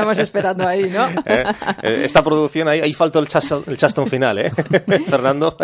[0.00, 1.08] estamos esperando ahí, ¿no?
[1.30, 1.44] Eh,
[1.82, 4.50] eh, esta producción, ahí, ahí faltó el, chaso, chastón final, ¿eh?
[5.08, 5.56] Fernando.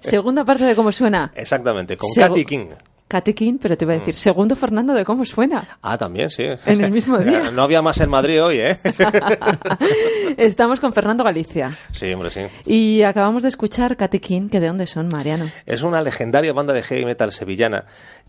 [0.00, 1.32] Segunda parte de cómo suena.
[1.34, 2.66] Exactamente, con Segu Katy King.
[3.08, 5.78] King, pero te iba a decir, segundo Fernando de cómo suena.
[5.82, 6.44] Ah, también, sí.
[6.66, 7.50] En el mismo día.
[7.50, 8.78] no había más en Madrid hoy, ¿eh?
[10.36, 11.70] Estamos con Fernando Galicia.
[11.92, 12.40] sí, hombre, sí.
[12.64, 15.46] Y acabamos de escuchar King, que de dónde son, Mariano.
[15.66, 17.84] Es una legendaria banda de heavy metal sevillana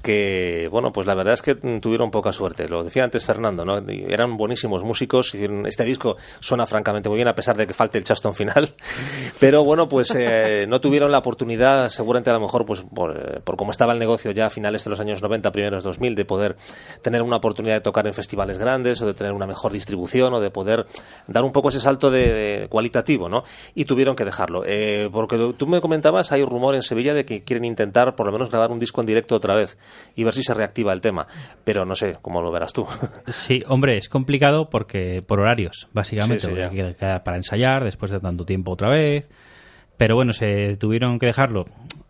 [0.06, 2.70] que, bueno, pues la verdad es que mm, tuvieron poca suerte.
[2.70, 3.78] Lo decía antes Fernando, ¿no?
[3.88, 5.34] Eran buenísimos músicos.
[5.66, 8.70] Este disco suena francamente muy bien, a pesar de que falte el chastón final.
[9.40, 13.40] Pero bueno, pues eh, no tuvieron la oportunidad, seguramente a lo mejor, pues por, eh,
[13.44, 16.26] por cómo estaba el negocio ya a finales de los años 90, primeros 2000, de
[16.26, 16.56] poder
[17.04, 20.40] tener una oportunidad de tocar en festivales grandes o de tener una mejor distribución o
[20.40, 20.88] de poder
[21.28, 23.44] dar un poco ese salto de, de cualitativo, ¿no?
[23.76, 24.64] Y tuvieron que dejarlo.
[24.66, 28.16] Eh, porque lo- tú me comentabas, hay un rumor en Sevilla de que quieren intentar
[28.16, 29.78] por lo menos grabar un disco en directo otra vez
[30.16, 31.28] y ver si se reactiva el tema.
[31.64, 32.88] Pero no sé, ¿cómo lo verás tú?
[33.28, 36.70] Sí, hombre, es complicado porque por horarios, básicamente, Sí, sí, porque ya.
[36.88, 39.28] hay que quedar para ensayar después de tanto tiempo otra vez.
[39.98, 41.66] Pero bueno, se tuvieron que dejarlo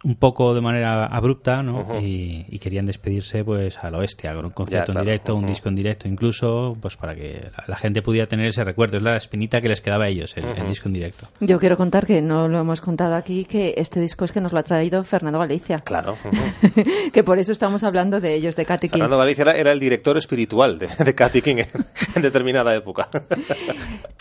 [0.06, 2.00] un poco de manera abrupta, ¿no?
[2.00, 5.48] Y, y querían despedirse pues a la bestia, con un concierto claro, en directo, un
[5.48, 8.98] disco en directo incluso, pues para que la, la gente pudiera tener ese recuerdo.
[8.98, 11.28] Es la espinita que les quedaba a ellos, el, disco en directo.
[11.40, 14.54] Yo quiero contar que no lo hemos contado aquí, que este disco es que nos
[14.54, 15.80] lo ha traído Fernando Galicia.
[15.80, 16.16] claro.
[17.12, 19.00] que por eso estamos hablando de ellos, de Katy King.
[19.00, 21.68] Fernando Galicia era, era el director espiritual de, de Katy King en,
[22.16, 23.10] en determinada época.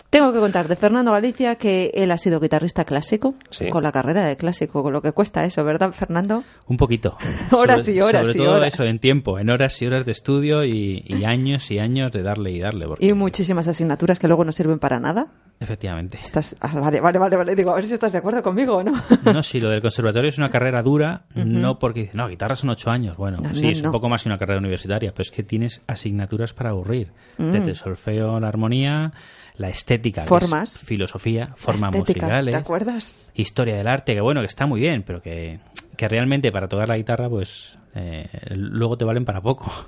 [0.09, 3.69] Tengo que contar de Fernando Galicia que él ha sido guitarrista clásico, Sí.
[3.71, 6.43] con la carrera de clásico, con lo que cuesta eso, ¿verdad, Fernando?
[6.67, 7.17] Un poquito.
[7.53, 8.75] Horas Sobre- y horas sobre y todo horas.
[8.75, 12.23] eso, en tiempo, en horas y horas de estudio y, y años y años de
[12.23, 12.87] darle y darle.
[12.87, 15.29] Porque, Y muchísimas asignaturas que luego no sirven para nada.
[15.61, 16.19] Efectivamente.
[16.23, 17.55] Estás, ah, vale, vale, vale, vale.
[17.55, 18.93] Digo, a ver si estás de acuerdo conmigo o no.
[19.33, 22.71] No, sí, lo del conservatorio es una carrera dura, no porque dice, no, guitarra son
[22.71, 23.17] ocho años.
[23.17, 23.89] Bueno, No, sí, no, es no.
[23.89, 27.13] un poco más que una carrera universitaria, pero es que tienes asignaturas para aburrir.
[27.39, 27.53] Mm.
[27.53, 29.13] Desde el solfeo, la armonía,
[29.57, 30.79] la estética, es Formas.
[30.79, 33.15] filosofía, formas Estética, musicales, ¿Te acuerdas?
[33.35, 35.61] historia del arte, que bueno, que está muy bien, pero que,
[35.97, 39.71] que realmente para tocar la guitarra, pues eh, luego te valen para poco.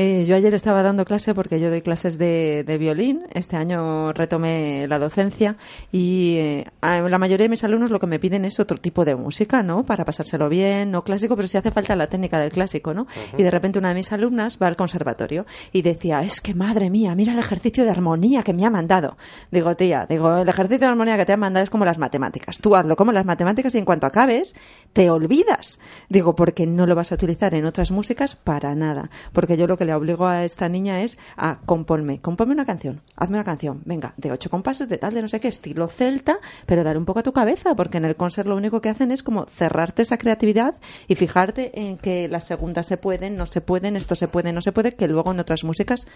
[0.00, 3.24] Eh, yo ayer estaba dando clase porque yo doy clases de, de violín.
[3.32, 5.56] Este año retomé la docencia
[5.90, 9.04] y eh, a la mayoría de mis alumnos lo que me piden es otro tipo
[9.04, 9.84] de música, ¿no?
[9.84, 13.08] Para pasárselo bien, no clásico, pero sí hace falta la técnica del clásico, ¿no?
[13.36, 16.90] Y de repente una de mis alumnas va al conservatorio y decía, es que madre
[16.90, 19.16] mía, mira el ejercicio de armonía que me ha mandado.
[19.50, 22.58] Digo, tía, digo, el ejercicio de armonía que te ha mandado es como las matemáticas.
[22.58, 24.54] Tú hazlo como las matemáticas y en cuanto acabes,
[24.92, 25.80] te olvidas.
[26.08, 29.10] Digo, porque no lo vas a utilizar en otras músicas para nada.
[29.32, 33.00] Porque yo lo que le obligo a esta niña es a componme, componme una canción,
[33.16, 36.38] hazme una canción, venga, de ocho compases, de tal, de no sé qué, estilo celta,
[36.66, 39.10] pero dale un poco a tu cabeza, porque en el concert lo único que hacen
[39.10, 40.74] es como cerrarte esa creatividad
[41.06, 44.62] y fijarte en que las segundas se pueden, no se pueden, esto se puede, no
[44.62, 46.06] se puede, que luego en otras músicas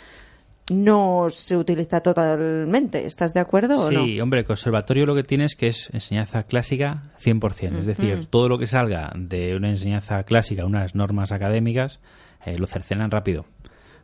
[0.70, 3.06] no se utiliza totalmente.
[3.06, 4.04] ¿Estás de acuerdo o no?
[4.04, 7.78] Sí, hombre, el conservatorio lo que tienes que es enseñanza clásica 100%.
[7.78, 12.00] Es decir, todo lo que salga de una enseñanza clásica, unas normas académicas,
[12.44, 13.46] eh, lo cercenan rápido.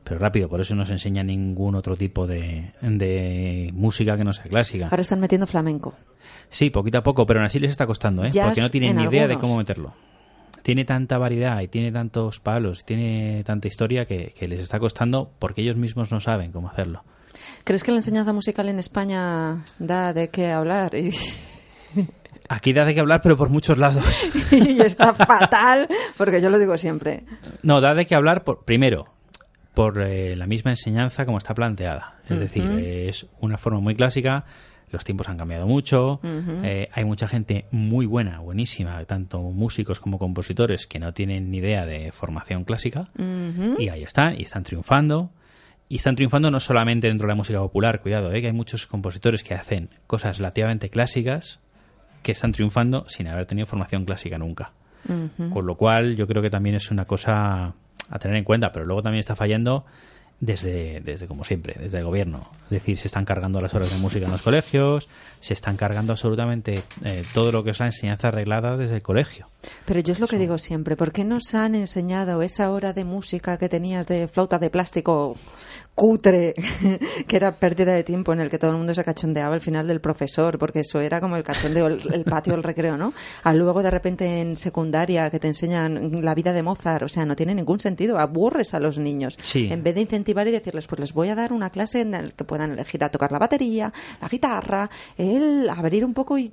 [0.04, 4.32] Pero rápido, por eso no se enseña ningún otro tipo de, de música que no
[4.32, 4.86] sea clásica.
[4.86, 5.94] Ahora están metiendo flamenco.
[6.48, 8.30] Sí, poquito a poco, pero aún así les está costando, ¿eh?
[8.30, 9.92] Jazz Porque no tienen en ni idea de cómo meterlo.
[10.62, 15.30] Tiene tanta variedad y tiene tantos palos, tiene tanta historia que, que les está costando
[15.38, 17.04] porque ellos mismos no saben cómo hacerlo.
[17.64, 20.94] ¿Crees que la enseñanza musical en España da de qué hablar?
[20.94, 21.12] Y,
[22.48, 24.04] Aquí da de qué hablar, pero por muchos lados.
[24.50, 27.24] y está fatal, porque yo lo digo siempre.
[27.62, 29.06] No, da de qué hablar, por, primero,
[29.74, 32.14] por eh, la misma enseñanza como está planteada.
[32.28, 34.44] Es decir, es una forma muy clásica,
[34.90, 40.18] los tiempos han cambiado mucho, eh, hay mucha gente muy buena, buenísima, tanto músicos como
[40.18, 43.08] compositores que no tienen ni idea de formación clásica,
[43.78, 45.30] y ahí están, y están triunfando.
[45.90, 48.86] Y están triunfando no solamente dentro de la música popular, cuidado, eh, que hay muchos
[48.86, 51.60] compositores que hacen cosas relativamente clásicas
[52.22, 54.72] que están triunfando sin haber tenido formación clásica nunca.
[55.50, 57.74] Con lo cual, yo creo que también es una cosa
[58.10, 59.86] a tener en cuenta, pero luego también está fallando
[60.40, 62.48] desde, desde como siempre, desde el gobierno.
[62.64, 65.08] Es decir, se están cargando las horas de música en los colegios,
[65.40, 69.48] se están cargando absolutamente eh, todo lo que es la enseñanza arreglada desde el colegio.
[69.84, 73.04] Pero yo es lo que digo siempre, ¿por qué nos han enseñado esa hora de
[73.04, 75.36] música que tenías de flauta de plástico
[75.98, 76.54] cutre,
[77.26, 79.88] que era pérdida de tiempo en el que todo el mundo se cachondeaba al final
[79.88, 83.12] del profesor, porque eso era como el cachondeo, el, el patio, el recreo, ¿no?
[83.42, 87.26] A luego de repente en secundaria que te enseñan la vida de Mozart, o sea,
[87.26, 89.36] no tiene ningún sentido, aburres a los niños.
[89.42, 89.66] Sí.
[89.72, 92.28] En vez de incentivar y decirles, pues les voy a dar una clase en la
[92.28, 96.52] que puedan elegir a tocar la batería, la guitarra, el abrir un poco y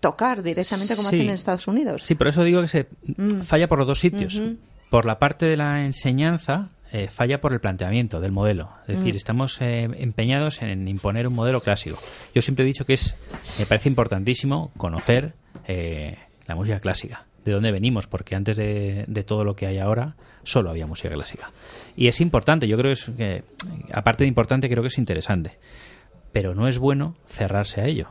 [0.00, 1.16] tocar directamente como Sí.
[1.16, 2.02] hacen en Estados Unidos.
[2.02, 3.40] Sí, por eso digo que se Mm.
[3.42, 4.38] falla por los dos sitios.
[4.90, 8.70] Por la parte de la enseñanza, eh, falla por el planteamiento del modelo.
[8.86, 8.98] Es Mm.
[8.98, 11.96] decir, estamos eh, empeñados en imponer un modelo clásico.
[12.34, 13.16] Yo siempre he dicho que es,
[13.58, 15.32] me parece importantísimo conocer
[15.66, 17.26] eh, la música clásica.
[17.44, 21.08] de dónde venimos, porque antes de, de todo lo que hay ahora solo había música
[21.12, 21.50] clásica.
[21.96, 23.42] Y es importante, yo creo que, es, que,
[23.92, 25.58] aparte de importante, creo que es interesante.
[26.30, 28.10] Pero no es bueno cerrarse a ello.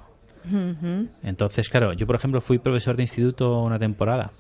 [1.24, 4.32] Entonces, claro, yo por ejemplo fui profesor de instituto una temporada.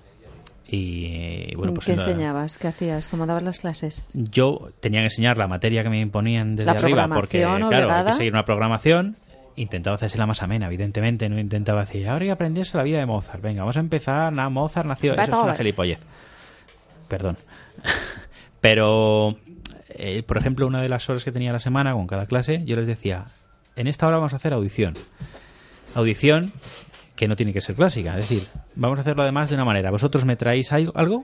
[0.73, 2.57] Y bueno, pues ¿Qué enseñabas?
[2.57, 3.09] ¿Qué hacías?
[3.09, 4.05] ¿Cómo dabas las clases?
[4.13, 7.75] yo tenía que enseñar la materia que me imponían desde La arriba porque programación claro
[7.75, 8.11] hay obligada.
[8.11, 9.17] que seguir una programación
[9.57, 13.05] intentaba hacerla más amena evidentemente no intentaba decir ahora hay que aprenderse la vida de
[13.05, 15.99] Mozart venga vamos a empezar na, Mozart nació eso es una gilipollez
[17.09, 17.37] perdón
[18.61, 19.35] pero
[19.89, 22.63] eh, por ejemplo una de las horas que tenía a la semana con cada clase
[22.63, 23.25] yo les decía
[23.75, 24.93] en esta hora vamos a hacer audición
[25.95, 26.53] audición
[27.21, 28.13] que no tiene que ser clásica.
[28.17, 28.41] Es decir,
[28.73, 29.91] vamos a hacerlo además de una manera.
[29.91, 31.23] Vosotros me traéis al- algo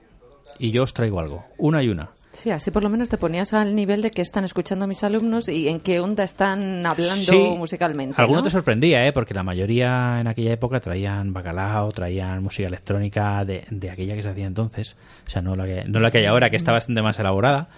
[0.60, 1.44] y yo os traigo algo.
[1.58, 2.12] Una y una.
[2.34, 5.50] Sí, así por lo menos te ponías al nivel de que están escuchando mis alumnos
[5.50, 8.22] y en qué onda están hablando Sí, musicalmente.
[8.22, 8.44] Alguno ¿no?
[8.44, 9.12] te sorprendía, ¿eh?
[9.12, 14.22] porque la mayoría en aquella época traían bacalao, traían música electrónica de, de aquella que
[14.22, 14.96] se hacía entonces.
[15.26, 17.70] O sea, no la que, no la que hay ahora, que está bastante más elaborada.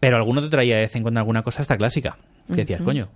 [0.00, 2.16] Pero alguno te traía de vez en cuando alguna cosa hasta clásica.
[2.48, 3.08] Que decías, coño,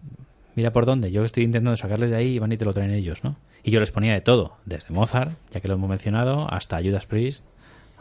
[0.54, 1.10] mira por dónde.
[1.10, 3.36] Yo estoy intentando sacarles de ahí y van y te lo traen ellos, ¿no?
[3.62, 7.06] Y yo les ponía de todo, desde Mozart, ya que lo hemos mencionado, hasta Judas
[7.06, 7.44] Priest,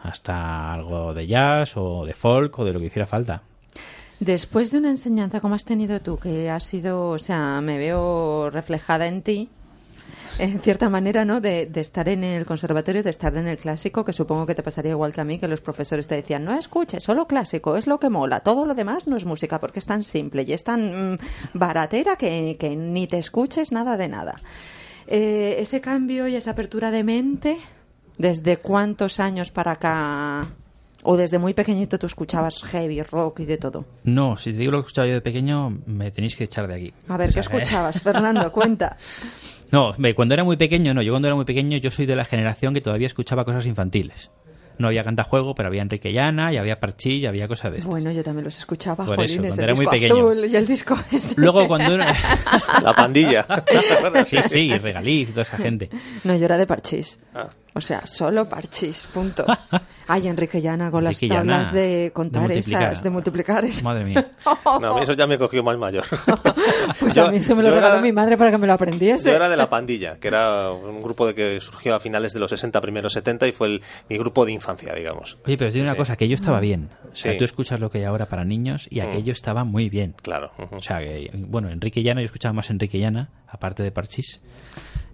[0.02, 3.44] hasta algo de jazz o de folk o de lo que hiciera falta.
[4.20, 8.50] Después de una enseñanza como has tenido tú, que ha sido, o sea, me veo
[8.50, 9.50] reflejada en ti,
[10.40, 11.42] en cierta manera, ¿no?
[11.42, 14.64] De, de estar en el conservatorio, de estar en el clásico, que supongo que te
[14.64, 17.88] pasaría igual que a mí, que los profesores te decían, no escuches, solo clásico, es
[17.88, 20.64] lo que mola, todo lo demás no es música, porque es tan simple y es
[20.64, 21.18] tan mm,
[21.54, 24.42] baratera que, que ni te escuches nada de nada.
[25.08, 27.58] Eh, ese cambio y esa apertura de mente,
[28.18, 30.46] ¿desde cuántos años para acá?
[31.04, 33.86] ¿O desde muy pequeñito tú escuchabas heavy, rock y de todo?
[34.04, 36.76] No, si te digo lo que escuchaba yo de pequeño, me tenéis que echar de
[36.76, 36.94] aquí.
[37.08, 38.52] A ver, O ¿qué sea, eh, escuchabas, Fernando?
[38.52, 38.98] Cuenta.
[39.72, 41.02] No, ve, cuando era muy pequeño, no.
[41.02, 44.30] Yo cuando era muy pequeño, yo soy de la generación que todavía escuchaba cosas infantiles.
[44.80, 47.90] No había cantajuego, pero había Enrique Llana, y había Parchís, y había cosas de estas.
[47.92, 50.16] Bueno, yo también los escuchaba, Por eso, cuando el era muy disco pequeño.
[50.16, 51.34] azul y el disco ese.
[51.42, 52.14] Luego cuando era...
[52.84, 53.48] La pandilla.
[54.26, 55.90] sí, sí, y Regaliz, toda esa gente.
[56.24, 57.20] No, yo era de Parchís.
[57.34, 57.48] Ah.
[57.78, 59.46] O sea, solo Parchís, punto.
[60.08, 62.92] Ay, Enrique Llana con las Enrique Llana, tablas de contar de multiplicar.
[62.94, 63.84] esas, de multiplicar esas.
[63.84, 64.28] Madre mía.
[64.82, 66.04] No, a mí eso ya me cogió más mayor.
[67.00, 68.74] Pues Yo- a mí eso me lo regaló era- mi madre para que me lo
[68.74, 69.30] aprendiese.
[69.30, 72.40] Yo era de la pandilla, que era un grupo de que surgió a finales de
[72.40, 75.38] los 60, primeros 70 y fue el- mi grupo de infancia, digamos.
[75.46, 75.98] Oye, pero te digo una Sí.
[75.98, 76.90] cosa, aquello estaba bien.
[77.12, 77.38] O sea, Sí.
[77.38, 80.16] tú escuchas lo que hay ahora para niños y aquello estaba muy bien.
[80.22, 80.52] Claro.
[80.58, 80.78] ujú.
[80.78, 84.42] O sea, que, bueno, Enrique Llana, yo escuchaba más Enrique Llana, aparte de Parchís.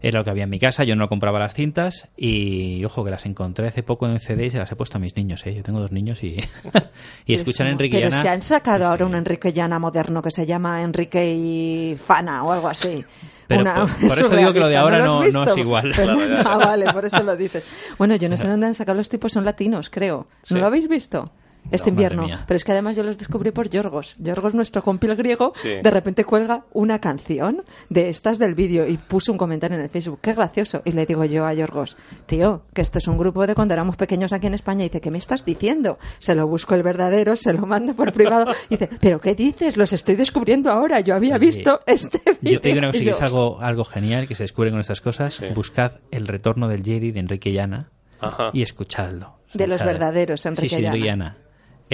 [0.05, 3.09] Era lo que había en mi casa, yo no compraba las cintas y, ojo, que
[3.11, 5.55] las encontré hace poco en CD y se las he puesto a mis niños, ¿eh?
[5.55, 6.35] Yo tengo dos niños y,
[7.25, 7.67] y escuchan.
[7.67, 8.21] Enrique Pero Llana.
[8.21, 12.51] se han sacado ahora un Enrique Llana moderno que se llama Enrique y Fana o
[12.51, 13.03] algo así.
[13.47, 15.93] Pero por- por eso digo que lo de ahora no- no es igual.
[15.95, 17.65] Pero- ah, vale, por eso lo dices.
[17.97, 20.27] Bueno, yo no sé dónde han sacado los tipos, son latinos, creo.
[20.41, 20.53] Sí.
[20.53, 21.31] ¿No lo habéis visto?
[21.73, 22.25] Este No, invierno.
[22.25, 22.43] mía.
[22.47, 24.15] Pero es que además yo los descubrí por Yorgos.
[24.19, 25.69] Yorgos, nuestro compil griego, Sí.
[25.83, 29.89] de repente cuelga una canción de estas del vídeo y puso un comentario en el
[29.89, 30.19] Facebook.
[30.21, 30.81] Qué gracioso.
[30.85, 33.97] Y le digo yo a Yorgos, tío, que esto es un grupo de cuando éramos
[33.97, 34.85] pequeños aquí en España.
[34.85, 35.97] Y dice, ¿qué me estás diciendo?
[36.19, 38.45] Se lo busco el verdadero, se lo mando por privado.
[38.69, 39.75] Y dice, ¿pero qué dices?
[39.77, 40.99] Los estoy descubriendo ahora.
[41.01, 42.53] Yo había Oye, visto este vídeo.
[42.53, 45.01] Yo te digo una cosa que es algo, algo genial que se descubre con estas
[45.01, 45.33] cosas.
[45.35, 45.45] Sí.
[45.55, 47.89] Buscad el retorno del Jedi de Enrique Llana
[48.19, 48.51] Ajá.
[48.53, 49.37] y escuchadlo.
[49.53, 51.37] De los verdaderos, Enrique sí, sí, Enrique Llana.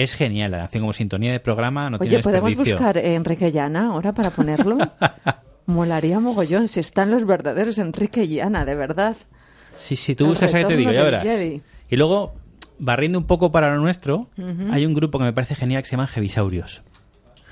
[0.00, 0.04] Llana.
[0.04, 3.50] Es genial, la canción como sintonía de programa no Oye, tiene ¿podemos buscar eh, Enrique
[3.52, 4.78] Llana ahora para ponerlo?
[5.66, 9.16] Molaría mogollón si están los verdaderos Enrique y Ana, de verdad.
[9.74, 11.22] Sí, sí, tú El buscas ahí te digo, ya verás.
[11.22, 11.62] Jedi.
[11.88, 12.34] Y luego,
[12.78, 14.28] barriendo un poco para lo nuestro,
[14.70, 16.82] hay un grupo que me parece genial que se llama Jevisaurios.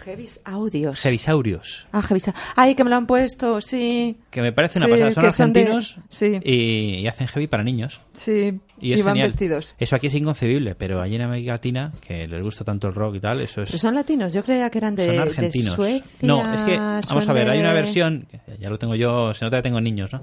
[0.08, 1.00] Heavis Audios.
[1.00, 1.86] Jevisaurios.
[1.92, 2.30] Ah, Heavis.
[2.56, 4.16] Ay, que me lo han puesto, sí.
[4.30, 5.12] Que me parece una Sí, pasada.
[5.12, 6.40] Son que son de- argentinos sí.
[6.44, 6.54] y,
[7.00, 8.00] y hacen heavy para niños.
[8.14, 8.58] Sí.
[8.80, 9.28] Y es van genial.
[9.30, 9.74] vestidos.
[9.78, 13.16] Eso aquí es inconcebible, pero allí en América Latina, que les gusta tanto el rock
[13.16, 13.70] y tal, eso es...
[13.70, 15.50] Pero son latinos, yo creía que eran de, son de.
[15.52, 16.02] Suecia.
[16.22, 18.28] no, es que, vamos a ver, hay una versión,
[18.60, 20.22] ya lo tengo yo, se nota que tengo niños, ¿no?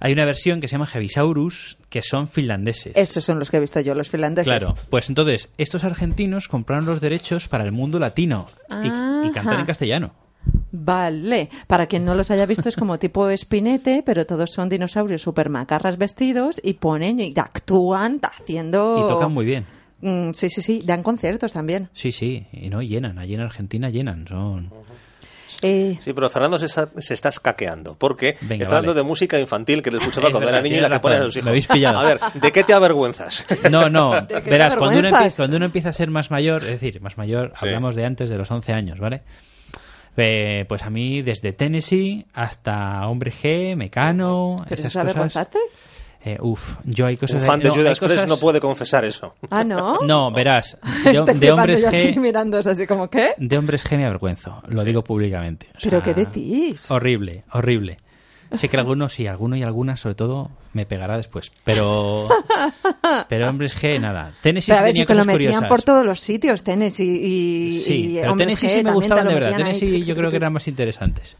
[0.00, 2.94] Hay una versión que se llama Jevisaurus, que son finlandeses.
[2.96, 4.50] Esos son los que he visto yo, los finlandeses.
[4.50, 8.46] Claro, pues entonces, estos argentinos compraron los derechos para el mundo latino
[8.82, 10.14] y, y cantan en castellano.
[10.72, 15.20] Vale, para quien no los haya visto es como tipo espinete, pero todos son dinosaurios
[15.22, 19.04] super macarras vestidos y ponen y actúan haciendo...
[19.04, 19.66] Y tocan muy bien.
[20.00, 21.90] Mm, sí, sí, sí, dan conciertos también.
[21.92, 24.70] Sí, sí, y no llenan, allí en Argentina llenan, son...
[25.62, 29.02] Eh, Sí, pero Fernando se está, se está escaqueando porque Venga, está hablando vale.
[29.02, 31.14] de música infantil que le escuchaba Es cuando verdad, era niño y la que pone
[31.16, 31.44] a razón, sus hijos.
[31.44, 31.98] me habéis pillado.
[31.98, 33.46] A ver, ¿de qué te avergüenzas?
[33.70, 36.62] No, no, ¿De qué verás, cuando uno, empieza, cuando uno empieza a ser más mayor,
[36.62, 37.56] es decir, más mayor, Sí.
[37.66, 39.22] hablamos de antes de los 11 años, ¿vale?
[40.16, 44.56] Eh, pues a mí, desde Tennessee hasta Hombre G, Mecano...
[44.68, 45.58] ¿Pero eso esas es cosas, avergonzarte?
[46.22, 47.40] Eh, uf, yo hay cosas...
[47.40, 49.34] Un fan de no, Judas Priest cosas- no puede confesar eso.
[49.50, 50.00] Ah, ¿no?
[50.06, 52.20] No, verás, de, Estoy de hombres yo así G...
[52.20, 53.34] mirando así como, ¿qué?
[53.38, 55.66] De hombres G me avergüenzo, lo digo públicamente.
[55.70, 56.90] O ¿Pero sea, qué decís?
[56.90, 57.98] Horrible, horrible.
[58.52, 62.26] Sé que algunos sí, alguno y algunas sobre todo me pegará después, pero
[63.28, 64.32] pero hombres G nada.
[64.42, 65.68] Tennessee Pero a ver, tenía si te lo metían curiosas.
[65.68, 69.28] por todos los sitios, Tennessee y, Sí, y pero Hombres Tennessee G sí me gustaban
[69.28, 69.56] de verdad.
[69.56, 71.36] Tennessee yo creo que eran más interesantes.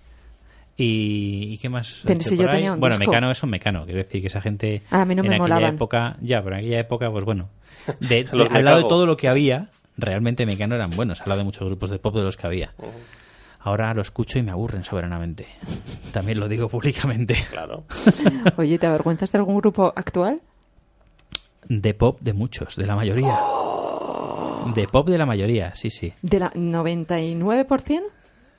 [0.82, 2.02] ¿Y, y qué más?
[2.02, 3.10] yo tenía un Bueno, disco.
[3.10, 3.84] Mecano es un Mecano.
[3.84, 5.74] Quiero decir que esa gente A mí no en me aquella molaban.
[5.74, 6.16] época...
[6.22, 7.48] Ya, pero en aquella época, pues bueno.
[8.00, 11.20] De, de- al lado de todo lo que había, realmente Mecano eran buenos.
[11.20, 12.72] Al lado de muchos grupos de pop de los que había.
[13.62, 15.46] Ahora lo escucho y me aburren soberanamente.
[16.12, 17.36] También lo digo públicamente.
[17.50, 17.84] Claro.
[18.56, 20.40] Oye, ¿te avergüenzas de algún grupo actual?
[21.68, 23.38] De pop de muchos, de la mayoría.
[24.74, 26.12] De pop de la mayoría, sí, sí.
[26.22, 28.00] ¿De la 99%?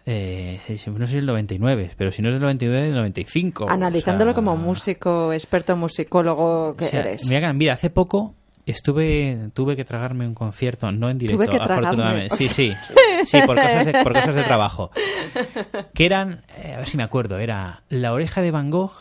[0.06, 3.68] Eh, no sé si el 99, pero si no es del 99, del 95.
[3.70, 7.26] Analizándolo o sea, como músico, experto musicólogo que o sea, eres.
[7.28, 11.58] Mira, mira, hace poco estuve tuve que tragarme un concierto, no en directo, Tuve que
[11.58, 12.36] afortunadamente.
[12.36, 12.74] Sí, sí,
[13.26, 14.92] sí, por cosas de, por cosas de trabajo.
[15.94, 18.94] Que eran, eh, a ver si me acuerdo, era La oreja de Van Gogh,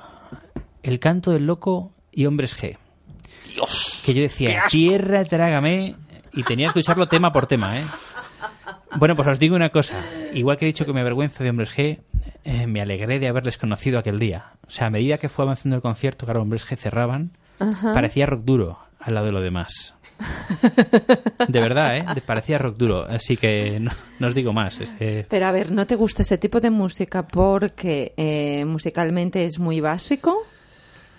[0.82, 2.76] El canto del loco y Hombres G.
[3.54, 4.02] Dios.
[4.04, 5.96] Que yo decía, tierra, trágame,
[6.32, 7.84] y tenía que escucharlo tema por tema, ¿eh?
[8.96, 10.00] Bueno, pues os digo una cosa.
[10.32, 12.00] Igual que he dicho que me avergüenzo de Hombres G,
[12.44, 14.52] eh, me alegré de haberles conocido aquel día.
[14.66, 17.30] O sea, a medida que fue avanzando el concierto, claro, Hombres G cerraban,
[17.94, 19.94] parecía rock duro al lado de lo demás.
[21.48, 22.04] De verdad, ¿eh?
[22.26, 23.04] Parecía rock duro.
[23.04, 24.80] Así que no, no os digo más.
[24.80, 29.44] es que- Pero a ver, ¿no te gusta ese tipo de música porque eh, musicalmente
[29.44, 30.36] es muy básico?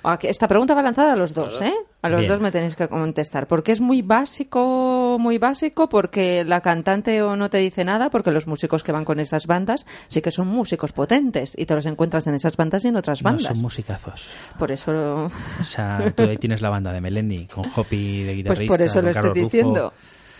[0.04, 1.74] A que- Esta pregunta va lanzada a los dos, ¿eh?
[2.02, 2.32] A los Bien.
[2.32, 3.48] dos me tenéis que contestar.
[3.48, 5.88] ¿Porque es muy básico, muy básico?
[5.90, 8.10] ¿Porque la cantante o no te dice nada?
[8.10, 11.76] Porque los músicos que van con esas bandas sí que son músicos potentes y te
[11.76, 13.48] los encuentras en esas bandas y en otras No bandas.
[13.48, 14.28] son musicazos.
[14.58, 15.26] Por eso,
[15.60, 18.74] O sea, tú ahí tienes la banda de Melendi con Hopi de pues guitarrista.
[18.74, 19.42] por eso lo estoy Rufo.
[19.44, 19.94] diciendo.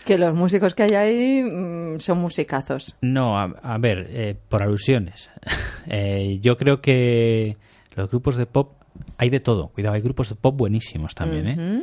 [0.04, 2.96] Que los músicos que hay ahí mm, son musicazos.
[3.02, 5.30] No, a, a ver, eh, por alusiones.
[5.86, 7.56] Eh, yo creo que
[7.96, 8.81] los grupos de pop
[9.22, 9.68] hay de todo.
[9.68, 11.82] Cuidado, hay grupos de pop buenísimos también, ¿eh?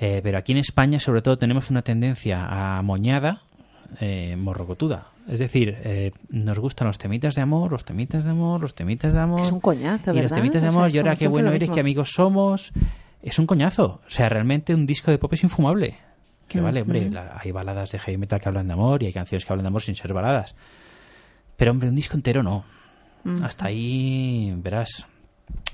[0.00, 2.46] Eh, pero aquí en España, sobre todo, tenemos una tendencia
[2.78, 3.42] a moñada
[4.00, 5.06] eh, morrocotuda.
[5.28, 9.12] Es decir, eh, nos gustan los temitas de amor, los temitas de amor, los temitas
[9.12, 9.40] de amor.
[9.42, 10.36] Es un coñazo, Y los ¿verdad?
[10.36, 12.72] temitas de O sea, amor, y ahora qué bueno eres, qué amigos somos.
[13.22, 14.00] Es un coñazo.
[14.06, 15.96] O sea, realmente un disco de pop es infumable.
[16.48, 19.12] Que vale, hombre, la- hay baladas de heavy metal que hablan de amor y hay
[19.12, 20.54] canciones que hablan de amor sin ser baladas.
[21.56, 22.64] Pero, hombre, un disco entero no.
[23.42, 25.06] Hasta ahí, verás.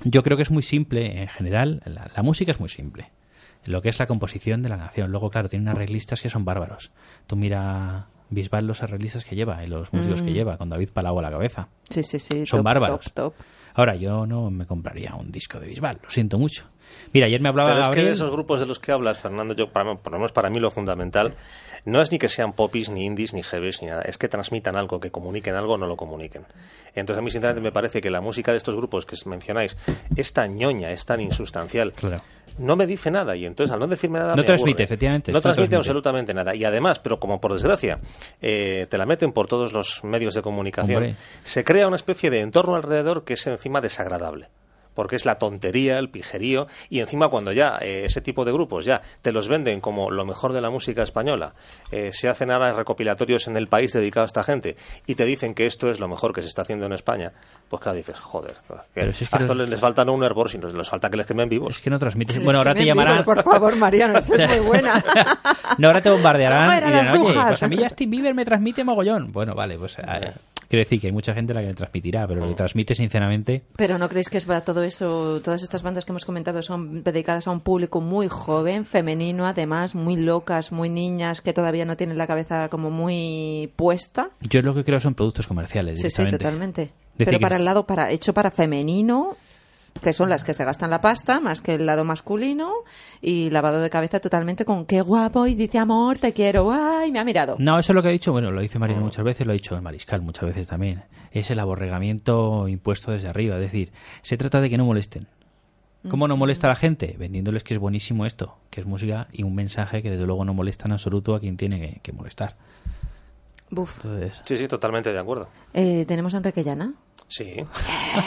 [0.03, 3.11] Yo creo que es muy simple, en general, la, la música es muy simple.
[3.65, 5.11] Lo que es la composición de la canción.
[5.11, 6.91] Luego, claro, tiene arreglistas que son bárbaros.
[7.25, 11.17] Tú mira Bisbal los arreglistas que lleva y los músicos que lleva, con David Palau
[11.19, 11.67] a la cabeza.
[11.89, 12.45] Sí, sí, sí.
[12.45, 13.05] Son top, bárbaros.
[13.05, 13.33] Top, top.
[13.73, 16.65] Ahora, yo no me compraría un disco de Bisbal, lo siento mucho.
[17.13, 18.07] Mira, ayer me hablaba Pero es que Gabriel...
[18.07, 20.59] de esos grupos de los que hablas, Fernando, yo, para, por lo menos para mí
[20.59, 21.33] lo fundamental,
[21.85, 24.01] no es ni que sean popis, ni indies, ni heavies, ni nada.
[24.01, 26.45] Es que transmitan algo, que comuniquen algo o no lo comuniquen.
[26.95, 29.77] Entonces a mí sinceramente me parece que la música de estos grupos que mencionáis
[30.15, 31.93] es tan ñoña, es tan insustancial.
[31.93, 32.21] Claro.
[32.57, 34.83] No me dice nada y entonces al no decirme nada No me transmite, aburre.
[34.85, 35.75] efectivamente, No no transmite, transmite.
[35.75, 36.55] absolutamente nada.
[36.55, 37.99] Y además, pero como por desgracia,
[38.41, 41.15] eh, te la meten por todos los medios de comunicación, Hombre.
[41.43, 44.47] se crea una especie de entorno alrededor que es encima desagradable.
[44.95, 48.85] Porque es la tontería, el pijerío, y encima cuando ya eh, ese tipo de grupos
[48.85, 51.53] ya te los venden como lo mejor de la música española,
[51.91, 55.53] eh, se hacen ahora recopilatorios en el país dedicado a esta gente, y te dicen
[55.53, 57.33] que esto es lo mejor que se está haciendo en España,
[57.69, 58.55] pues claro, dices, joder,
[58.93, 61.09] que si es que a esto les, les falta no un hervor, sino les falta
[61.09, 61.75] que les quemen vivos.
[61.75, 62.37] Es que no transmites...
[62.37, 63.23] Es Bueno, ahora te llamarán...
[63.23, 65.03] Por favor, Mariano, esa es muy buena.
[65.77, 68.45] no, ahora te bombardearán ¿Cómo y dirán, las oye, pues a mí Justin Bieber me
[68.45, 69.31] transmite mogollón.
[69.31, 69.97] Bueno, vale, pues...
[69.99, 70.33] eh,
[70.69, 72.95] quiero decir que hay mucha gente a la que le transmitirá, pero lo que transmite,
[72.95, 73.63] sinceramente...
[73.75, 77.03] Pero ¿no creéis que es para todo eso, todas estas bandas que hemos comentado son
[77.03, 81.95] dedicadas a un público muy joven, femenino, además, muy locas, muy niñas, que todavía no
[81.97, 84.29] tienen la cabeza como muy puesta?
[84.41, 86.81] Yo lo que creo son productos comerciales, Sí, sí, totalmente.
[86.81, 89.37] Decir Pero que- para el lado, para hecho para femenino,
[90.01, 92.71] que son las que se gastan la pasta, más que el lado masculino,
[93.21, 97.19] y lavado de cabeza totalmente con qué guapo, y dice amor, te quiero, ay, me
[97.19, 97.55] ha mirado.
[97.59, 99.55] No, eso es lo que ha dicho, bueno, lo dice Marina muchas veces, lo ha
[99.55, 101.03] dicho el Mariscal muchas veces también.
[101.31, 103.55] Es el aborregamiento impuesto desde arriba.
[103.55, 105.27] Es decir, se trata de que no molesten.
[106.07, 107.15] ¿Cómo no molesta a la gente?
[107.17, 110.53] Vendiéndoles que es buenísimo esto, que es música y un mensaje que desde luego no
[110.53, 112.55] molesta en absoluto a quien tiene que, que molestar.
[113.71, 114.05] Buf.
[114.05, 115.47] Entonces, Sí, sí, totalmente de acuerdo.
[115.73, 116.93] Eh, ¿Tenemos a Enrique Llana?
[117.27, 117.55] Sí.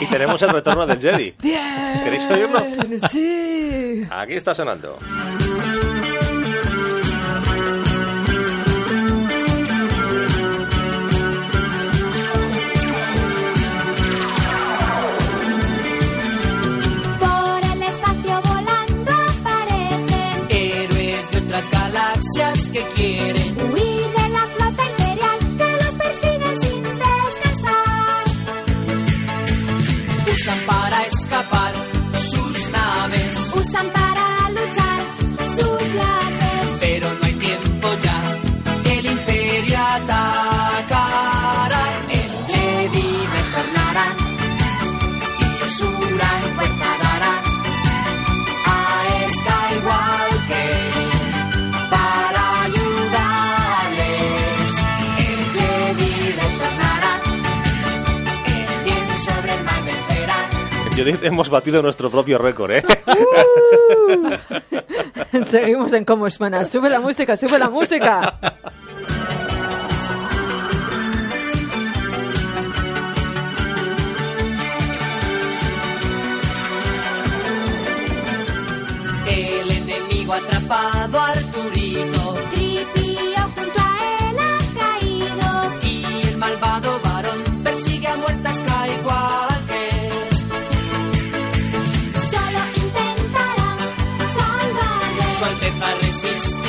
[0.01, 1.31] Y tenemos el retorno del Jedi.
[1.41, 2.61] ¿Queréis oírlo?
[3.09, 4.05] Sí.
[4.09, 4.97] Aquí está sonando.
[60.99, 62.83] Judith, hemos batido nuestro propio récord, ¿eh?
[65.45, 66.65] Seguimos en cómo suena.
[66.65, 68.37] Sube la música, sube la música.
[96.29, 96.68] existe.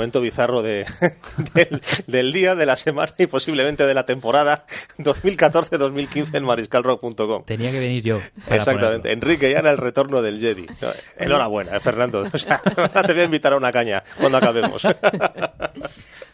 [0.00, 0.86] Momento bizarro de,
[1.54, 4.64] del, del día, de la semana y posiblemente de la temporada
[4.98, 7.44] 2014-2015 en mariscalrock.com.
[7.44, 8.16] Tenía que venir yo.
[8.48, 8.86] Exactamente.
[8.86, 9.10] ponerlo.
[9.10, 10.66] Enrique Llana, el retorno del Jedi.
[11.18, 12.24] Enhorabuena, eh, Fernando.
[12.32, 12.58] O sea,
[13.06, 14.86] te voy a invitar a una caña cuando acabemos.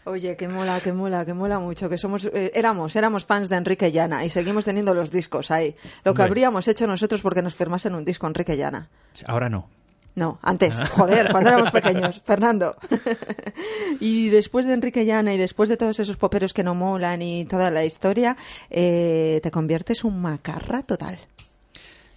[0.05, 3.57] Oye, que mola, que mola, que mola mucho, que somos, eh, éramos, éramos fans de
[3.57, 5.75] Enrique Llana y seguimos teniendo los discos ahí.
[6.05, 8.89] Lo que habríamos hecho nosotros porque nos firmasen un disco Enrique Llana.
[9.27, 9.76] Ahora no.
[10.17, 12.77] No, antes, joder, cuando éramos pequeños, Fernando.
[14.01, 17.45] y después de Enrique Llana y después de todos esos poperos que no molan y
[17.45, 18.35] toda la historia,
[18.71, 21.19] eh, te conviertes un macarra total.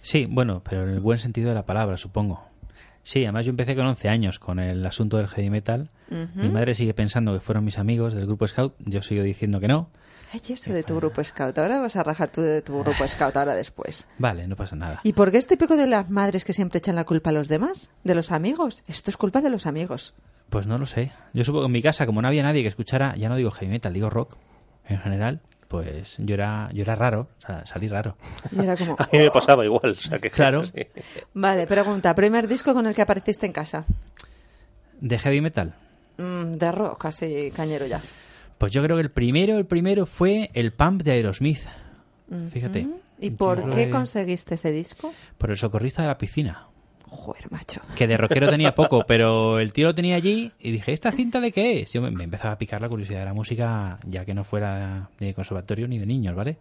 [0.00, 2.42] Sí, bueno, pero en el buen sentido de la palabra, supongo.
[3.02, 5.90] Sí, además yo empecé con 11 años con el asunto del heavy metal.
[6.34, 8.74] Mi madre sigue pensando que fueron mis amigos del grupo Scout.
[8.80, 9.90] Yo sigo diciendo que no.
[10.32, 11.58] Ay, eso de tu grupo scout.
[11.58, 14.06] Ahora vas a rajar tú de tu grupo scout ahora después.
[14.18, 15.00] Vale, no pasa nada.
[15.02, 17.48] ¿Y por qué es típico de las madres que siempre echan la culpa a los
[17.48, 17.90] demás?
[18.04, 18.82] ¿De los amigos?
[18.86, 20.14] Esto es culpa de los amigos.
[20.48, 21.10] Pues no lo sé.
[21.32, 23.50] Yo supongo que en mi casa, como no había nadie que escuchara, ya no digo
[23.50, 24.36] heavy metal, digo rock
[24.86, 28.16] en general, pues yo era, yo era raro, o sea, salí raro.
[28.50, 28.94] Y era como...
[28.98, 29.92] A mí me pasaba igual.
[29.92, 30.64] O sea que, Claro.
[30.64, 30.86] sí.
[31.34, 32.14] Vale, pregunta.
[32.14, 33.84] ¿Primer disco con el que apareciste en casa?
[35.00, 35.74] ¿De heavy metal?
[36.18, 38.00] Mm, de rock, así cañero ya.
[38.60, 41.62] Pues yo creo que el primero, el primero fue el Pump de Aerosmith.
[42.52, 42.86] Fíjate.
[43.18, 45.14] ¿Y por qué conseguiste ese disco?
[45.38, 46.66] Por el socorrista de la piscina.
[47.06, 47.80] Joder, macho.
[47.96, 51.40] Que de rockero tenía poco, pero el tío lo tenía allí y dije, ¿esta cinta
[51.40, 51.94] de qué es?
[51.94, 55.08] Yo me, me empezaba a picar la curiosidad de la música, ya que no fuera
[55.18, 56.58] ni de conservatorio ni de niños, ¿vale?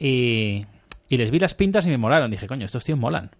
[0.00, 0.64] y,
[1.10, 2.30] y les vi las pintas y me molaron.
[2.30, 3.30] Dije, coño, estos tíos molan.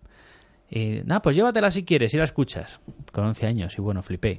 [0.70, 2.79] Y nada, pues llévatela si quieres y la escuchas.
[3.11, 4.38] Con 11 años y bueno, flipé.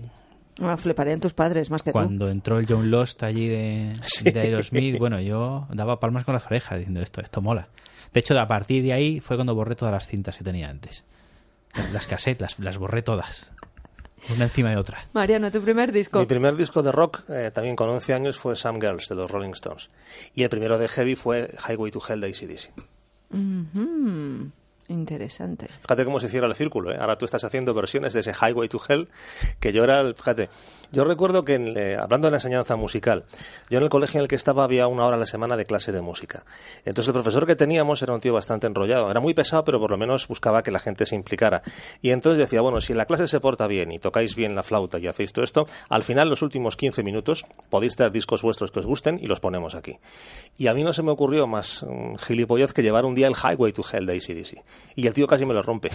[0.59, 4.97] Bueno, fliparían tus padres más que Cuando entró el John Lost allí de, de Aerosmith,
[4.97, 7.67] bueno, yo daba palmas con las orejas diciendo esto, esto mola.
[8.13, 11.03] De hecho, a partir de ahí fue cuando borré todas las cintas que tenía antes.
[11.91, 13.51] Las cassettes, las, las borré todas.
[14.33, 14.99] Una encima de otra.
[15.13, 16.19] Mariano, tu primer disco.
[16.19, 19.29] Mi primer disco de rock, eh, también con 11 años, fue Some Girls, de los
[19.29, 19.89] Rolling Stones.
[20.33, 22.71] Y el primero de heavy fue Highway to Hell de ACDC.
[23.29, 24.45] Mm.
[24.87, 25.67] Interesante.
[25.67, 26.97] Fíjate cómo se hiciera el círculo, ¿eh?
[26.99, 29.07] Ahora tú estás haciendo versiones de ese Highway to Hell,
[29.59, 30.49] que yo era, fíjate,
[30.95, 33.25] yo recuerdo que, en, hablando de la enseñanza musical,
[33.69, 35.65] yo en el colegio en el que estaba había una hora a la semana de
[35.65, 36.45] clase de música.
[36.85, 39.91] Entonces el profesor que teníamos era un tío bastante enrollado, era muy pesado, pero por
[39.91, 41.61] lo menos buscaba que la gente se implicara.
[42.01, 44.97] Y entonces decía, bueno, si la clase se porta bien y tocáis bien la flauta
[44.97, 48.79] y hacéis todo esto, al final los últimos 15 minutos podéis traer discos vuestros que
[48.79, 49.97] os gusten y los ponemos aquí.
[50.57, 53.35] Y a mí no se me ocurrió más mm, gilipollez que llevar un día el
[53.35, 54.63] Highway to Hell de ACDC.
[54.95, 55.91] Y el tío casi me lo rompe.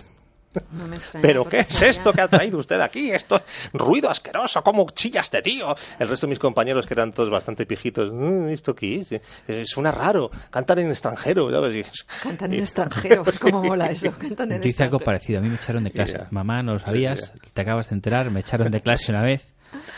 [0.73, 3.11] No me extraña, ¿Pero qué es sabía- esto que ha traído usted aquí?
[3.11, 5.75] Esto es ruido asqueroso, ¿cómo chilla este tío?
[5.99, 9.13] El resto de mis compañeros, que eran todos bastante pijitos, "Mm, ¿esto qué es?
[9.13, 12.05] Eh, Suena raro, cantar en extranjero, ¿sabes?
[12.23, 14.11] Cantan en extranjero, ¿cómo mola eso?
[14.19, 15.39] Cantan en Yo hice algo parecido.
[15.39, 16.19] A mí me echaron de clase.
[16.31, 19.47] Mamá, no lo sabías, te acabas de enterar, me echaron de clase una vez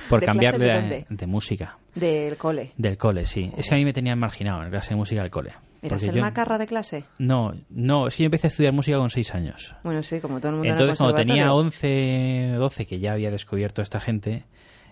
[0.08, 1.78] por ¿De clase cambiarle de de, música.
[1.94, 2.72] Del cole.
[2.76, 3.50] Del cole, sí.
[3.56, 5.52] Es que a mí me tenían marginado en clase de música del cole.
[5.82, 7.04] ¿Eras el yo- macarra de clase?
[7.18, 9.74] No, no, es que yo empecé a estudiar música con seis años.
[9.82, 12.52] Bueno, sí, como todo el mundo Entonces, en el cuando tenía conservatorio.
[12.52, 14.44] 11, 12, que ya había descubierto a esta gente,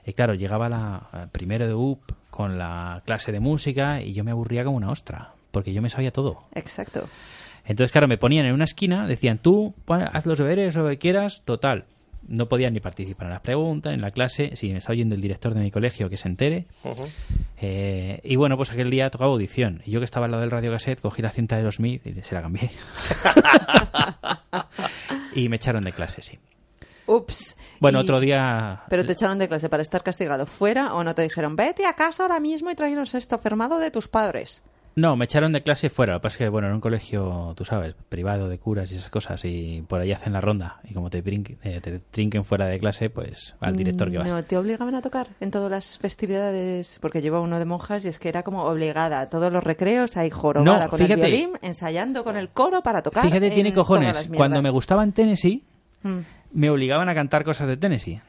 [0.04, 4.24] y claro, llegaba la eh, primero de UP con la clase de música y yo
[4.24, 6.44] me aburría como una ostra, porque yo me sabía todo.
[6.54, 7.08] Exacto.
[7.64, 11.42] Entonces, claro, me ponían en una esquina, decían, tú haz los deberes, lo que quieras,
[11.44, 11.84] total.
[12.28, 15.20] No podía ni participar en las preguntas, en la clase, si me está oyendo el
[15.20, 16.66] director de mi colegio que se entere.
[17.60, 19.82] Eh, y bueno, pues aquel día tocaba audición.
[19.84, 22.06] Y yo que estaba al lado del radio cassette, cogí la cinta de los Smith
[22.06, 22.70] y se la cambié.
[25.34, 26.38] y me echaron de clase, sí.
[27.06, 27.56] Ups.
[27.80, 28.82] Bueno, Y- otro día...
[28.88, 31.94] Pero te echaron de clase para estar castigado fuera o no te dijeron, vete a
[31.94, 34.62] casa ahora mismo y tráenos esto firmado de tus padres.
[34.96, 36.14] No, me echaron de clase fuera.
[36.14, 38.96] Lo que pasa es que, bueno, era un colegio, tú sabes, privado de curas y
[38.96, 40.80] esas cosas, y por ahí hacen la ronda.
[40.84, 44.24] Y como te, brinquen- eh, te trinquen fuera de clase, pues al director que va.
[44.24, 48.08] No, te obligaban a tocar en todas las festividades, porque lleva uno de monjas y
[48.08, 49.28] es que era como obligada.
[49.28, 51.14] Todos los recreos hay jorobada No, con fíjate.
[51.24, 53.24] el violín, ensayando con el coro para tocar.
[53.24, 54.28] Fíjate, tiene en cojones.
[54.28, 54.72] Cuando me mierdas.
[54.72, 55.64] gustaba en Tennessee,
[56.02, 56.18] Mm.
[56.52, 58.20] me obligaban a cantar cosas de Tennessee.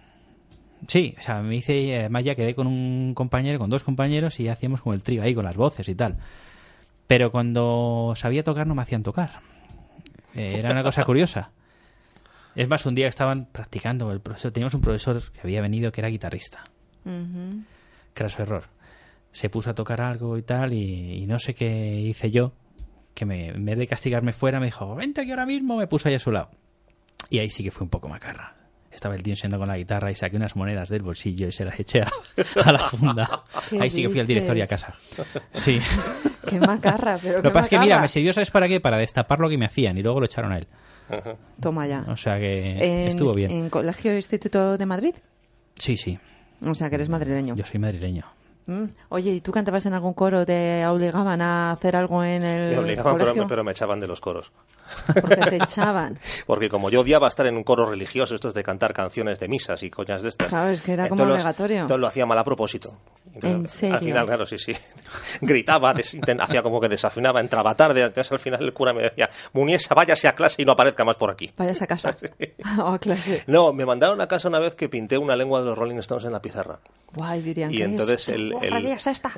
[0.87, 4.47] Sí, o sea, me hice, además ya quedé con un compañero, con dos compañeros y
[4.47, 6.17] hacíamos como el trío ahí con las voces y tal.
[7.11, 9.41] Pero cuando sabía tocar no me hacían tocar.
[10.33, 11.51] Eh, era una cosa curiosa.
[12.55, 15.99] Es más, un día estaban practicando, el profesor, teníamos un profesor que había venido que
[15.99, 16.63] era guitarrista,
[17.03, 18.63] que era su error.
[19.33, 22.53] Se puso a tocar algo y tal y, y no sé qué hice yo,
[23.13, 26.07] que me, en vez de castigarme fuera me dijo, vente aquí ahora mismo, me puso
[26.07, 26.51] ahí a su lado.
[27.29, 28.55] Y ahí sí que fue un poco macarra.
[28.93, 31.65] Estaba el tío enseñando con la guitarra y saqué unas monedas del bolsillo y se
[31.65, 32.11] las eché a,
[32.65, 33.43] a la funda.
[33.69, 34.83] ¿Qué Ahí sí que fui al directorio a dices?
[34.85, 34.95] casa.
[35.53, 35.79] Sí.
[36.47, 38.79] Qué macarra, pero Lo que pasa es que, mira, me sirvió, ¿sabes para qué?
[38.81, 40.67] Para destapar lo que me hacían y luego lo echaron a él.
[41.59, 42.05] Toma ya.
[42.07, 43.51] O sea que En, estuvo bien.
[43.51, 45.15] ¿En Colegio Instituto de Madrid?
[45.77, 46.17] Sí, sí.
[46.65, 47.55] O sea, que eres madrileño.
[47.55, 48.25] Yo soy madrileño.
[48.67, 48.85] Mm.
[49.09, 50.45] Oye, ¿y tú cantabas en algún coro?
[50.45, 53.47] ¿Te obligaban a hacer algo en el Me obligaban, pero, colegio?
[53.47, 54.51] pero me echaban de los coros.
[55.07, 56.19] Porque te echaban.
[56.45, 59.81] Porque como yo odiaba estar en un coro religioso, estos de cantar canciones de misas
[59.83, 60.49] y coñas de estas.
[60.49, 61.81] Claro, es que era como entonces los- obligatorio.
[61.81, 62.97] Entonces lo hacía mal a propósito.
[63.33, 63.95] Entonces, ¿En serio?
[63.95, 64.73] Al final, claro, sí, sí.
[65.41, 68.01] Gritaba, hacía como que desafinaba, entraba tarde.
[68.03, 71.15] Entonces al final el cura me decía, Muniesa, váyase a clase y no aparezca más
[71.15, 71.49] por aquí.
[71.57, 72.15] Vayas a casa.
[72.79, 73.43] o a clase.
[73.47, 76.25] No, me mandaron a casa una vez que pinté una lengua de los Rolling Stones
[76.25, 76.79] en la pizarra.
[77.13, 78.35] Guay, dirían Y ¿qué entonces es?
[78.35, 78.50] el,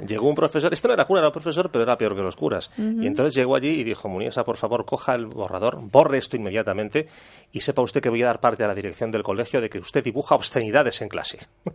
[0.06, 2.71] Llegó un profesor, este no era cura, era profesor, pero era peor que los curas.
[2.78, 7.08] Y entonces llegó allí y dijo, Muniesa, por favor, coja el borrador, borre esto inmediatamente
[7.52, 9.80] y sepa usted que voy a dar parte a la dirección del colegio de que
[9.80, 11.39] usted dibuja obscenidades en clase.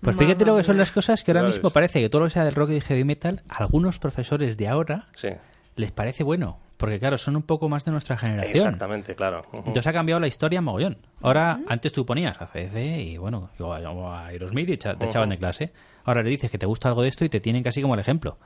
[0.00, 1.72] Pues fíjate lo que son las cosas que ahora mismo ves.
[1.72, 4.56] parece que todo lo que sea del rock y de heavy metal, a algunos profesores
[4.56, 5.28] de ahora Sí,
[5.76, 6.58] les parece bueno.
[6.80, 8.56] Porque claro, son un poco más de nuestra generación.
[8.56, 9.44] exactamente, claro.
[9.52, 10.96] Entonces ha cambiado la historia mogollón.
[11.20, 15.28] Ahora, antes tú ponías a CC y bueno, yo a a Aerosmith y te echaban
[15.28, 15.72] de clase.
[16.04, 18.00] Ahora le dices que te gusta algo de esto y te tienen casi como el
[18.00, 18.38] ejemplo.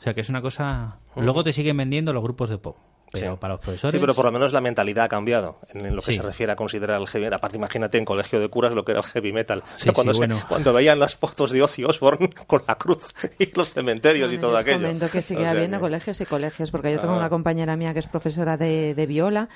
[0.00, 0.96] O sea que es una cosa...
[1.14, 2.78] Luego te siguen vendiendo los grupos de pop.
[3.10, 3.38] Pero Sí.
[3.40, 3.92] para los profesores...
[3.92, 6.18] Sí, pero por lo menos la mentalidad ha cambiado en, lo que Sí.
[6.18, 7.38] se refiere a considerar el heavy metal.
[7.38, 9.60] Aparte, imagínate en colegio de curas lo que era el heavy metal.
[9.60, 10.42] O sea, Sí, cuando, sí, se- bueno.
[10.48, 14.40] cuando veían las fotos de Ozzy Osbourne con la cruz y los cementerios y Bueno,
[14.48, 14.76] todo os aquello.
[14.78, 17.18] comento que sigue O sea habiendo que- colegios y colegios, porque yo tengo Ah.
[17.18, 19.48] una compañera mía que es profesora de, de viola,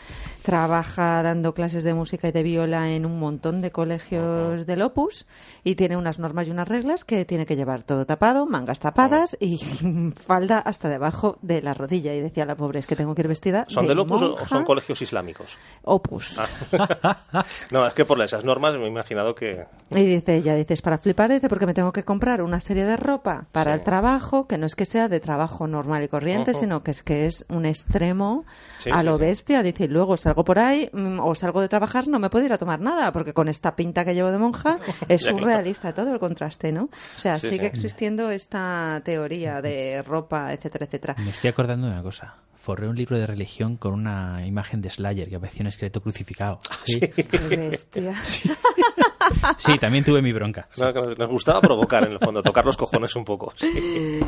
[0.47, 5.27] trabaja dando clases de música y de viola en un montón de colegios del Opus
[5.63, 9.37] y tiene unas normas y unas reglas que tiene que llevar todo tapado, mangas tapadas
[9.41, 9.59] y
[10.27, 12.15] falda hasta debajo de la rodilla.
[12.15, 14.47] Y decía la pobre, es que tengo que ir vestida ¿Son de del Opus o-
[14.47, 15.57] son colegios islámicos?
[15.83, 16.37] Opus.
[17.71, 19.67] No, es que por esas normas me he imaginado que...
[19.91, 22.85] Y dice ella, dice, es para flipar, dice, porque me tengo que comprar una serie
[22.85, 23.79] de ropa para Sí.
[23.79, 27.03] el trabajo, que no es que sea de trabajo normal y corriente, sino que es
[27.03, 28.45] que es un extremo
[28.79, 29.21] Sí, a sí, lo sí.
[29.21, 29.63] bestia.
[29.63, 32.53] Dice, y luego salgo por ahí mm, o salgo de trabajar, no me puedo ir
[32.53, 34.79] a tomar nada, porque con esta pinta que llevo de monja
[35.09, 36.85] es surrealista todo el contraste, ¿no?
[36.85, 37.67] O sea, Sí, sigue sí.
[37.67, 41.15] existiendo esta teoría de ropa, etcétera, etcétera.
[41.19, 42.35] Me estoy acordando de una cosa.
[42.63, 46.61] Forré un libro de religión con una imagen de Slayer que aparecía un esqueleto crucificado.
[46.85, 48.15] Sí, Qué bestia.
[49.59, 50.69] Sí, también tuve mi bronca.
[50.73, 50.81] sí.
[50.83, 53.53] No, nos- gustaba provocar, en el fondo, tocar los cojones un poco.
[53.57, 54.21] sí.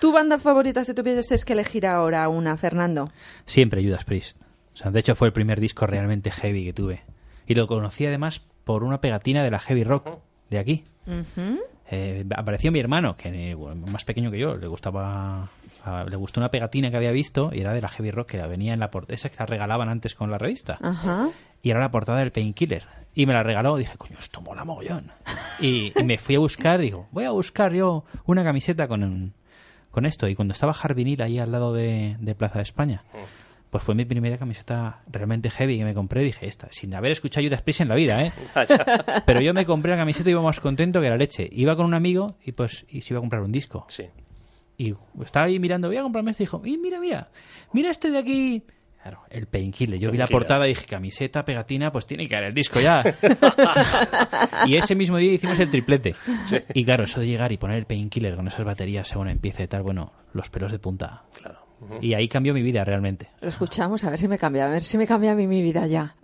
[0.00, 3.10] ¿Tu banda favorita si tuvieses que elegir ahora una, Fernando?
[3.46, 4.36] Siempre Judas Priest.
[4.74, 7.02] O sea, de hecho fue el primer disco realmente heavy que tuve.
[7.46, 10.18] Y lo conocí además por una pegatina de la heavy rock
[10.50, 10.84] de aquí.
[11.90, 15.48] Eh, apareció mi hermano, que bueno, más pequeño que yo, le gustaba
[15.84, 18.38] a- le gustó una pegatina que había visto y era de la heavy rock que
[18.38, 20.78] la venía en la portada, esa que la regalaban antes con la revista.
[20.80, 21.28] Ajá.
[21.62, 22.84] Y era la portada del Painkiller.
[23.14, 23.76] Y me la regaló.
[23.76, 25.12] Dije, coño, esto mola mogollón.
[25.60, 29.34] Y, y me fui a buscar, digo, voy a buscar yo una camiseta con,
[29.90, 30.26] con esto.
[30.28, 33.04] Y cuando estaba Jardinil ahí al lado de, de Plaza de España,
[33.70, 36.22] pues fue mi primera camiseta realmente heavy que me compré.
[36.22, 38.32] Dije, esta, sin haber escuchado Judas Priest en la vida, ¿eh?
[39.26, 41.48] Pero yo me compré la camiseta y iba más contento que la leche.
[41.52, 43.84] Iba con un amigo y pues y se iba a comprar un disco.
[43.88, 44.04] Sí.
[44.82, 47.30] Y estaba ahí mirando, voy a comprarme este y dijo, y mira, mira,
[47.72, 48.64] mira este de aquí.
[49.00, 49.98] Claro, el Painkiller.
[49.98, 53.02] Yo vi la portada y dije, camiseta, pegatina, pues tiene que haber el disco ya.
[54.66, 56.14] y ese mismo día hicimos el triplete.
[56.74, 59.68] Y claro, eso de llegar y poner el Painkiller con esas baterías según empieza y
[59.68, 61.24] tal, bueno, los pelos de punta.
[61.36, 61.66] Claro.
[62.00, 63.28] Y ahí cambió mi vida realmente.
[63.40, 65.62] Lo escuchamos, a ver si me cambia, a ver si me cambia a mí mi
[65.62, 66.14] vida ya.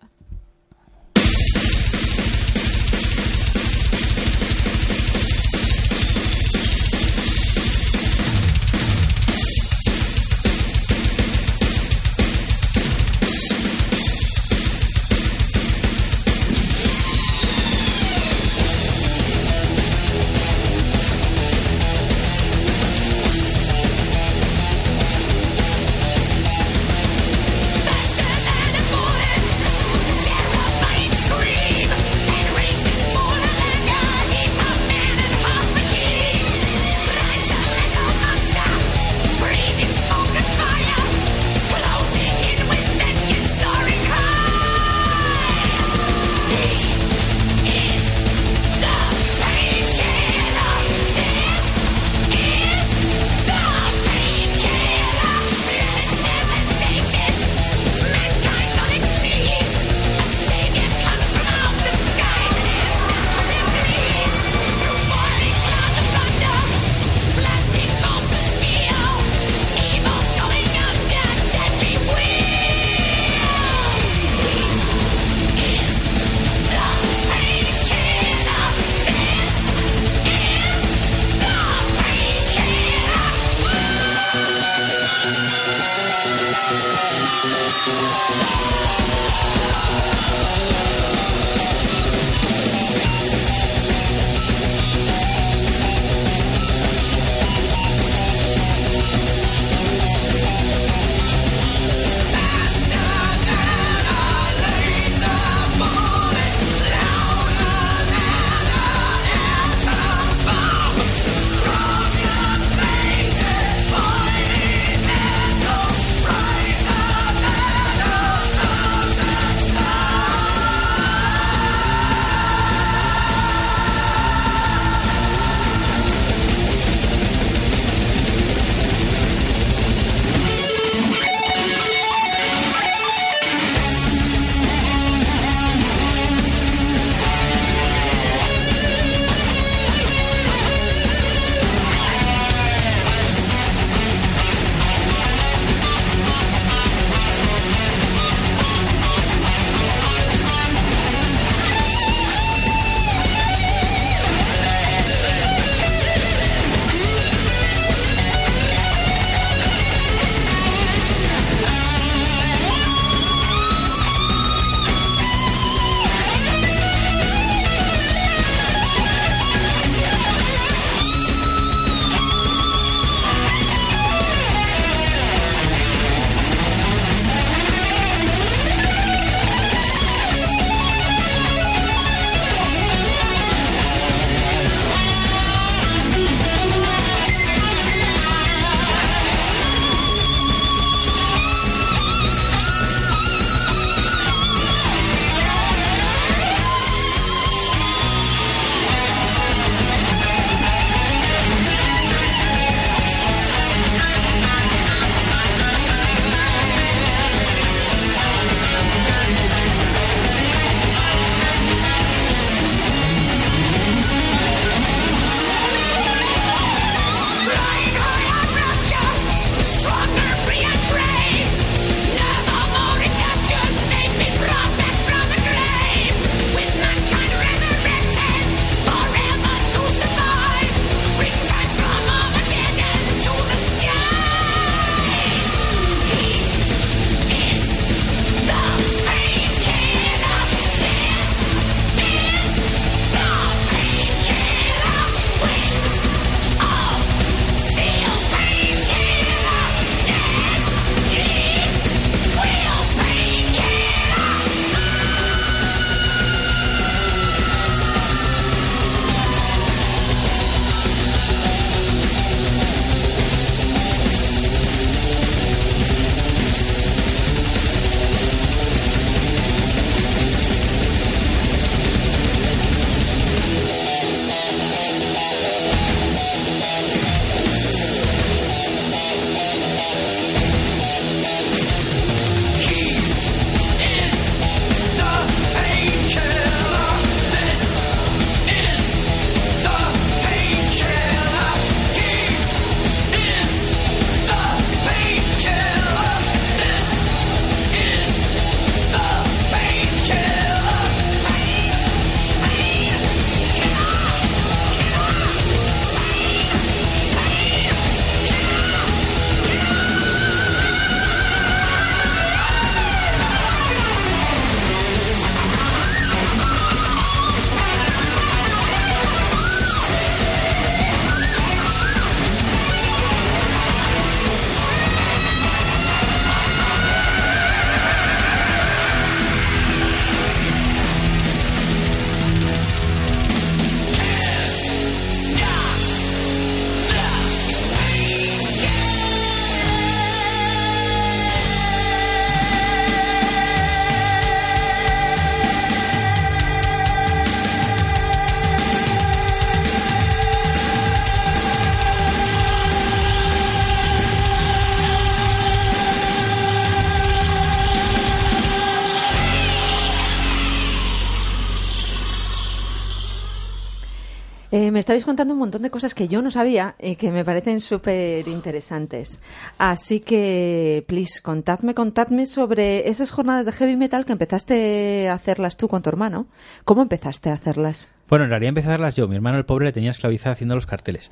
[364.89, 368.27] Estabais contando un montón de cosas que yo no sabía y que me parecen súper
[368.27, 369.21] interesantes.
[369.59, 375.59] Así que, please, contadme, contadme sobre esas jornadas de heavy metal que empezaste a hacerlas
[375.59, 376.27] tú con tu hermano.
[376.65, 377.87] ¿Cómo empezaste a hacerlas?
[378.09, 379.07] Bueno, en realidad empecé a hacerlas yo.
[379.09, 381.11] Mi hermano, el pobre, le tenía esclavizado haciendo los carteles.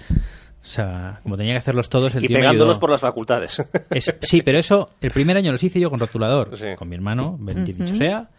[0.63, 2.81] O sea, como tenía que hacerlos todos, el Y tío me pegándolos ayudó.
[2.81, 3.63] por las facultades.
[3.91, 6.65] Es- sí, pero eso, el primer año los hice yo con rotulador, Sí.
[6.79, 8.31] con mi hermano, bendito sea.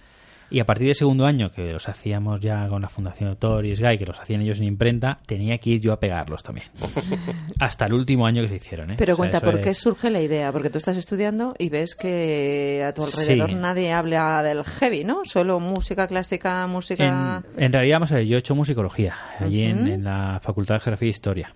[0.50, 3.76] Y a partir del segundo año, que los hacíamos ya con la Fundación Autor y
[3.76, 6.68] Sky, que los hacían ellos en imprenta, tenía que ir yo a pegarlos también.
[7.60, 8.96] Hasta el último año que se hicieron, ¿eh?
[8.98, 10.52] Pero O sea, cuenta, ¿por qué surge la idea?
[10.54, 13.56] Porque tú estás estudiando y ves que a tu alrededor Sí.
[13.56, 15.26] nadie habla del heavy, ¿no?
[15.26, 17.44] Solo música clásica, música...
[17.58, 20.76] En, en realidad, vamos a ver, yo he hecho musicología allí en, en la Facultad
[20.76, 21.54] de Geografía e Historia,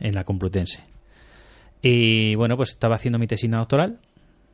[0.00, 0.82] en la Complutense.
[1.82, 3.98] Y bueno, pues estaba haciendo mi tesina doctoral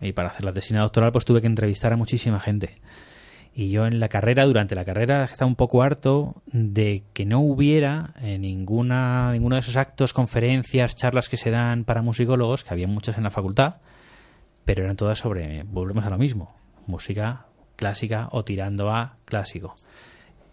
[0.01, 2.79] y para hacer la tesina doctoral pues tuve que entrevistar a muchísima gente.
[3.59, 7.41] Y yo en la carrera, durante la carrera, estaba un poco harto de que no
[7.41, 12.73] hubiera eh, ninguna, ninguno de esos actos, conferencias, charlas que se dan para musicólogos, que
[12.73, 13.79] había muchas en la facultad,
[14.65, 16.55] pero eran todas sobre, volvemos a lo mismo,
[16.87, 19.75] música clásica o tirando a clásico.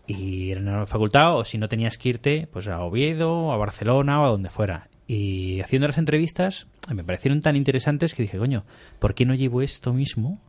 [0.07, 3.57] Y era en la facultad, o si no tenías que irte, pues a Oviedo, a
[3.57, 4.89] Barcelona o a donde fuera.
[5.05, 8.65] Y haciendo las entrevistas me parecieron tan interesantes que dije, coño,
[8.97, 10.41] ¿por qué no llevo esto mismo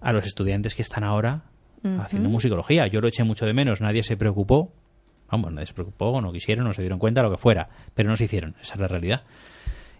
[0.00, 1.49] a los estudiantes que están ahora
[2.00, 2.86] haciendo musicología?
[2.86, 4.72] Yo lo eché mucho de menos, nadie se preocupó.
[5.30, 7.68] Vamos, nadie se preocupó, no quisieron, no se dieron cuenta, lo que fuera.
[7.94, 9.22] Pero no se hicieron, esa es la realidad.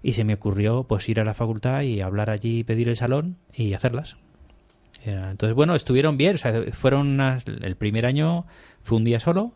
[0.02, 3.36] Y se me ocurrió pues ir a la facultad y hablar allí, pedir el salón
[3.54, 4.16] y hacerlas.
[5.04, 6.34] Entonces, bueno, estuvieron bien.
[6.34, 8.44] O sea, fueron unas- el primer año
[8.82, 9.52] fue un día solo,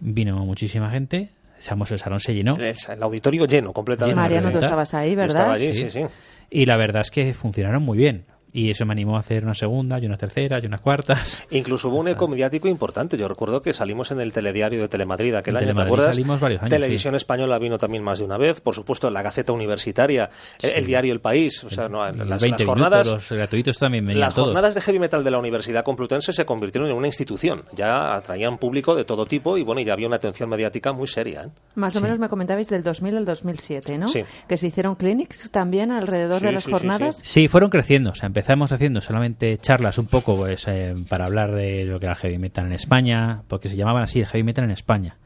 [0.00, 2.56] vino muchísima gente, el salón se llenó.
[2.56, 4.20] El, el auditorio lleno completamente.
[4.20, 5.36] Mariano, tú estabas ahí, Yo ¿verdad?
[5.36, 5.90] estaba allí, Sí.
[5.90, 6.06] sí, sí.
[6.50, 8.24] Y la verdad es que funcionaron muy bien.
[8.52, 11.44] Y eso me animó a hacer una segunda, y una tercera, y unas cuartas.
[11.50, 13.18] Incluso hubo un eco mediático importante.
[13.18, 16.14] Yo recuerdo que salimos en el telediario de Telemadrid aquel En año, ¿te acuerdas?
[16.16, 18.60] salimos varios años, Televisión Española vino también más de una vez.
[18.62, 20.30] Por supuesto, la Gaceta Universitaria,
[20.62, 21.62] el, el diario El País.
[21.64, 23.06] O sea, no, las, 20 las jornadas...
[23.06, 24.48] minutos, los gratuitos también venían Las todos.
[24.48, 27.64] jornadas de heavy metal de la Universidad Complutense se convirtieron en una institución.
[27.74, 31.42] Ya atraían público de todo tipo y bueno, ya había una atención mediática muy seria.
[31.42, 31.48] ¿eh?
[31.74, 34.08] Más o menos me comentabais del 2000 al 2007, ¿no?
[34.08, 34.22] Sí.
[34.48, 37.20] Que se hicieron clinics también alrededor Sí, de las sí, sí, jornadas.
[37.22, 38.10] Sí, fueron creciendo.
[38.10, 42.04] O sea, empezamos haciendo solamente charlas un poco pues, eh, para hablar de lo que
[42.04, 45.16] era el heavy metal en España, porque se llamaban así, el heavy metal en España.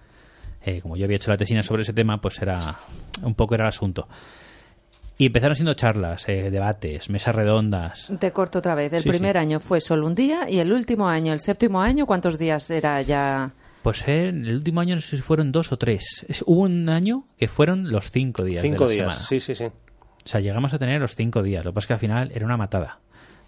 [0.65, 2.77] Eh, como yo había hecho la tesina sobre ese tema, pues era
[3.25, 4.07] un poco era el asunto.
[5.19, 8.13] Y empezaron siendo charlas, eh, debates, mesas redondas.
[8.21, 8.93] Te corto otra vez.
[8.93, 9.39] El Sí, primer sí.
[9.41, 13.03] año fue solo un día y el último año, el séptimo año, ¿cuántos días era
[13.03, 13.51] ya?
[13.83, 16.25] Pues eh, en el último año no sé si fueron dos o tres.
[16.29, 18.63] Es- hubo un año que fueron los cinco días.
[18.63, 19.27] de Cinco la días, semana.
[19.29, 19.65] sí, sí, sí.
[20.25, 21.65] O sea, llegamos a tener los cinco días.
[21.65, 22.99] Lo que pasa es que al final era una matada.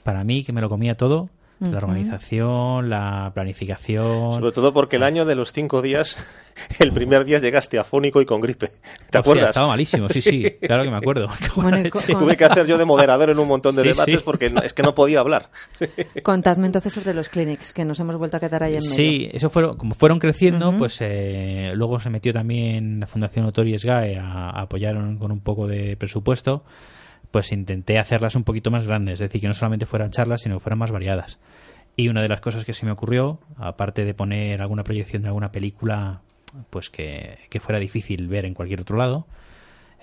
[0.05, 1.29] Para mí, que me lo comía todo,
[1.71, 4.33] la organización, la planificación.
[4.33, 6.17] Sobre todo porque el año de los cinco días,
[6.81, 8.69] el primer día llegaste afónico y con gripe.
[8.69, 8.75] ¿Te
[9.19, 9.49] Hostia, acuerdas?
[9.51, 10.43] Estaba malísimo, sí, sí.
[10.61, 11.29] Claro que me acuerdo.
[11.57, 11.79] Bueno.
[12.19, 14.23] Tuve que hacer yo de moderador en un montón de Sí, debates sí.
[14.25, 15.51] porque es que no podía hablar.
[16.23, 18.95] Contadme entonces sobre los clinics, que nos hemos vuelto a quedar ahí en medio.
[18.95, 23.69] Sí, eso fueron, como fueron creciendo, pues eh, luego se metió también la Fundación Autor
[23.69, 26.65] y SGAE a, a apoyar con un poco de presupuesto.
[27.31, 30.57] Pues intenté hacerlas un poquito más grandes, es decir, que no solamente fueran charlas, sino
[30.57, 31.39] que fueran más variadas.
[31.97, 35.29] Y una de las cosas que se me ocurrió, aparte de poner alguna proyección de
[35.29, 36.23] alguna película,
[36.71, 39.27] pues que, que fuera difícil ver en cualquier otro lado,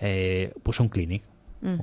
[0.01, 1.23] eh, puse un clinic.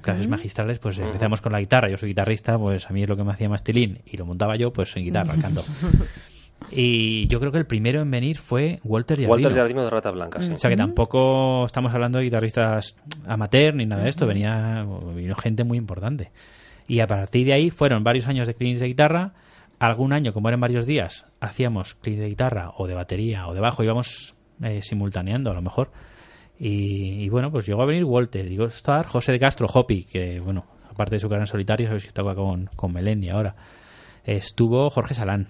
[0.01, 1.91] Clases magistrales, pues empezamos con la guitarra.
[1.91, 4.25] Yo soy guitarrista, pues a mí es lo que me hacía más tilín y lo
[4.25, 5.63] montaba yo, pues en guitarra, canto.
[6.71, 9.31] Y yo creo que el primero en venir fue Walter Jardino.
[9.31, 10.53] Walter Jardino de Rata Blanca, sí.
[10.53, 12.97] O sea que tampoco estamos hablando de guitarristas
[13.27, 14.85] amateur ni nada de esto, venía
[15.15, 16.31] vino gente muy importante.
[16.89, 19.33] Y a partir de ahí fueron varios años de clinics de guitarra.
[19.79, 23.61] Algún año, como eran varios días, hacíamos clinics de guitarra o de batería o de
[23.61, 25.91] bajo, íbamos eh, simultaneando a lo mejor.
[26.59, 30.05] Y, y bueno, pues llegó a venir Walter, llegó a estar José de Castro, Hopi,
[30.05, 33.55] que bueno, aparte de su carrera en solitario, sabéis que estaba con, con Melendi ahora.
[34.25, 35.49] Estuvo Jorge Salán.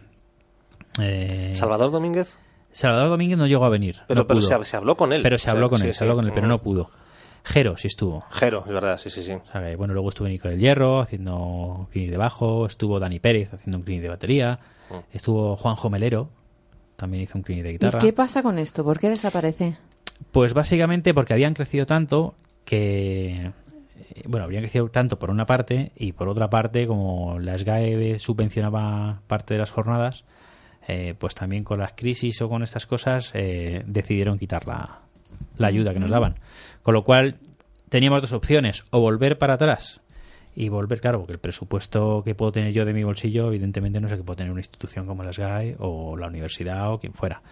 [1.01, 2.39] Eh, Salvador Domínguez,
[2.73, 3.97] Salvador Domínguez no llegó a venir.
[4.09, 5.23] pero, no pero se, se habló con él.
[5.23, 6.91] Pero se O sea, habló con sí, él, se habló con él, pero no pudo.
[7.47, 8.25] Jero sí estuvo.
[8.33, 9.33] Jero, es verdad, sí, sí, sí.
[9.33, 13.21] O sea, que, bueno, luego estuvo Nico del Hierro haciendo clinic de bajo, estuvo Dani
[13.21, 14.59] Pérez haciendo un clinic de batería,
[15.13, 16.29] estuvo Juanjo Melero,
[16.97, 17.99] también hizo un clinic de ¿Y guitarra.
[18.01, 18.83] qué pasa con esto?
[18.83, 19.77] ¿Por qué desaparece?
[20.33, 22.35] Pues básicamente porque habían crecido tanto
[22.65, 23.53] que...
[24.25, 29.21] Bueno, habrían crecido tanto por una parte y por otra parte, como la SGAE subvencionaba
[29.27, 30.25] parte de las jornadas,
[30.89, 34.65] eh, pues también con las crisis o con estas cosas eh, decidieron quitar
[35.57, 36.37] la, ayuda que nos daban.
[36.83, 37.37] Con lo cual
[37.89, 40.01] teníamos dos opciones, o volver para atrás
[40.55, 44.09] y volver, claro, porque el presupuesto que puedo tener yo de mi bolsillo, evidentemente no
[44.09, 47.43] sé que puedo tener una institución como la SGAE o la universidad o quien fuera.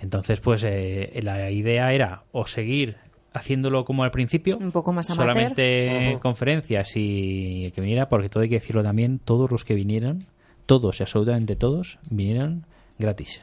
[0.00, 2.96] Entonces, pues eh, la idea era o seguir
[3.32, 5.34] haciéndolo como al principio, Un poco más amateur.
[5.34, 10.18] solamente conferencias y que viniera, porque todo hay que decirlo también, todos los que vinieron,
[10.66, 12.66] todos y absolutamente todos, vinieron
[12.98, 13.42] gratis.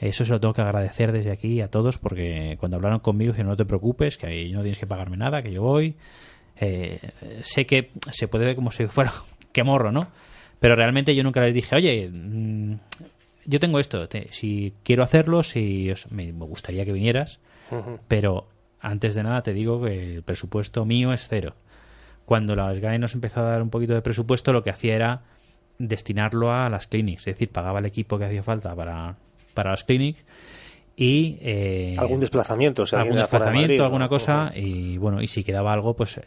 [0.00, 3.50] Eso se lo tengo que agradecer desde aquí a todos porque cuando hablaron conmigo dijeron
[3.50, 5.94] no te preocupes, que ahí no tienes que pagarme nada, que yo voy.
[6.58, 6.98] Eh,
[7.42, 9.12] sé que se puede ver como si fuera
[9.52, 10.08] que morro, ¿no?
[10.60, 12.74] Pero realmente yo nunca les dije, oye, mm,
[13.44, 17.40] yo tengo esto, te- si quiero hacerlo, si os- me, me gustaría que vinieras,
[18.08, 18.48] pero
[18.80, 21.54] antes de nada te digo que el presupuesto mío es cero.
[22.24, 25.22] Cuando la SGAE nos empezó a dar un poquito de presupuesto, lo que hacía era
[25.78, 29.16] destinarlo a las clinics, es decir, pagaba el equipo que hacía falta para,
[29.54, 30.24] para las clinics
[30.96, 33.84] y eh, Algún desplazamiento, o sea, algún de desplazamiento, Madrid, ¿no?
[33.84, 36.22] alguna cosa y bueno, y si quedaba algo, pues eh,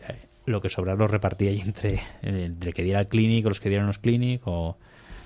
[0.45, 3.69] lo que sobrara lo repartía ahí entre, entre que diera el clinic o los que
[3.69, 4.77] dieran los clinic o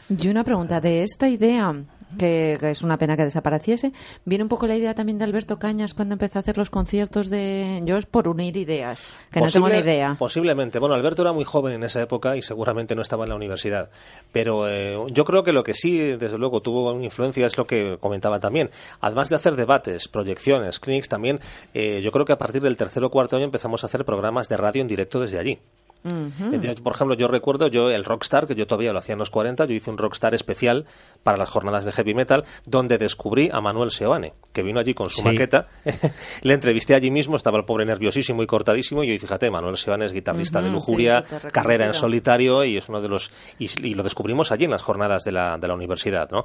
[0.09, 1.75] Y una pregunta, de esta idea,
[2.17, 3.93] que, que es una pena que desapareciese,
[4.25, 7.29] ¿viene un poco la idea también de Alberto Cañas cuando empezó a hacer los conciertos
[7.29, 7.81] de...
[7.85, 10.15] Yo es por unir ideas, que no tengo ni idea.
[10.17, 10.79] Posiblemente.
[10.79, 13.89] Bueno, Alberto era muy joven en esa época y seguramente no estaba en la universidad.
[14.31, 17.65] Pero eh, yo creo que lo que sí, desde luego, tuvo una influencia es lo
[17.65, 18.69] que comentaba también.
[19.01, 21.39] Además de hacer debates, proyecciones, clinics, también
[21.73, 24.49] eh, yo creo que a partir del tercer o cuarto año empezamos a hacer programas
[24.49, 25.59] de radio en directo desde allí.
[26.05, 29.29] Eh, Por ejemplo, yo recuerdo yo el Rockstar, que yo todavía lo hacía en los
[29.29, 30.85] 40, yo hice un Rockstar especial
[31.23, 35.09] para las jornadas de heavy metal, donde descubrí a Manuel Seoane, que vino allí con
[35.09, 35.23] su Sí.
[35.23, 35.67] maqueta.
[36.41, 40.05] Le entrevisté allí mismo, estaba el pobre nerviosísimo y cortadísimo, y yo, fíjate, Manuel Seoane
[40.05, 43.31] es guitarrista de Lujuria, sí, carrera en solitario, y es uno de los.
[43.59, 46.43] Y, y lo descubrimos allí en las jornadas de la, de la universidad, ¿no?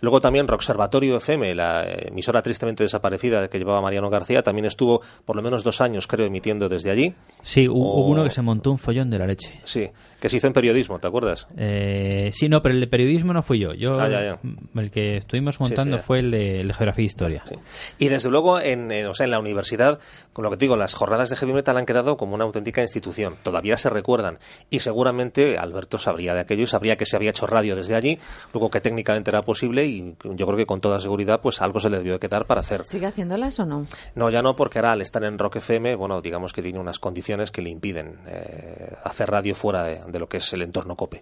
[0.00, 5.34] Luego también Rockservatorio FM, la emisora tristemente desaparecida que llevaba Mariano García, también estuvo por
[5.36, 7.14] lo menos dos años, creo, emitiendo desde allí.
[7.42, 9.60] Sí, O- hubo uno que se montó un follón de la leche.
[9.64, 9.88] Sí,
[10.20, 11.46] que se hizo en periodismo, ¿te acuerdas?
[11.56, 13.72] Eh, sí, no, pero el de periodismo no fui yo.
[13.72, 14.40] Yo Ah, ya, ya.
[14.80, 17.44] el que estuvimos montando sí, fue el de, el de geografía e historia.
[17.48, 17.54] Sí.
[17.98, 19.98] Y desde luego, en, en- o sea, en la universidad,
[20.32, 22.82] con lo que te digo, las jornadas de heavy metal han quedado como una auténtica
[22.82, 23.36] institución.
[23.42, 24.38] Todavía se recuerdan.
[24.68, 28.18] Y seguramente Alberto sabría de aquello y sabría que se había hecho radio desde allí,
[28.52, 31.88] luego que técnicamente era posible y yo creo que con toda seguridad pues algo se
[31.90, 32.84] le debió de quedar para hacer.
[32.84, 33.86] ¿Sigue haciéndolas o no?
[34.14, 36.98] No, ya no, porque ahora al estar en Rock FM, bueno, digamos que tiene unas
[36.98, 40.96] condiciones que le impiden eh, hacer radio fuera de, de lo que es el entorno
[40.96, 41.20] COPE.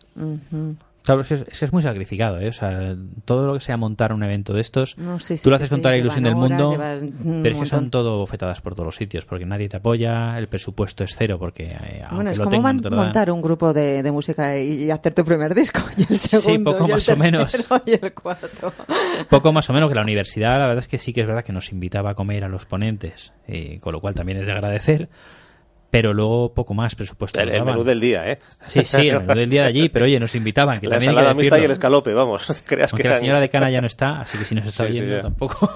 [1.02, 2.48] Claro, es que es, muy sacrificado, ¿eh?
[2.48, 2.94] O sea,
[3.24, 5.62] todo lo que sea montar un evento de estos, No, sí, sí, tú lo sí,
[5.62, 6.76] haces con sí, toda la ilusión del horas, mundo,
[7.42, 10.48] pero es que son todo bofetadas por todos los sitios, porque nadie te apoya, el
[10.48, 13.72] presupuesto es cero, porque eh, Bueno, es lo como tengan, man- no montar un grupo
[13.72, 16.94] de, de música y, y hacer tu primer disco y el segundo poco y el
[16.96, 17.64] más o menos.
[17.86, 18.72] y el cuarto.
[19.30, 21.42] Poco más o menos que la universidad, la verdad es que sí que es verdad
[21.44, 24.52] que nos invitaba a comer a los ponentes, eh, con lo cual también es de
[24.52, 25.08] agradecer,
[25.90, 27.40] pero luego poco más presupuesto.
[27.40, 28.38] El, el menú del día, ¿eh?
[28.66, 31.12] Sí, sí, el menú del día de allí, pero oye, nos invitaban, que La también
[31.12, 32.46] ensalada mixta y el escalope, vamos.
[32.66, 34.84] creas Aunque que la eran- señora decana ya no está, así que si nos está
[34.86, 35.70] Sí, oyendo tampoco.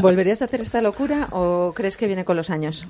[0.00, 2.86] ¿Volverías a hacer esta locura o crees que viene con los años?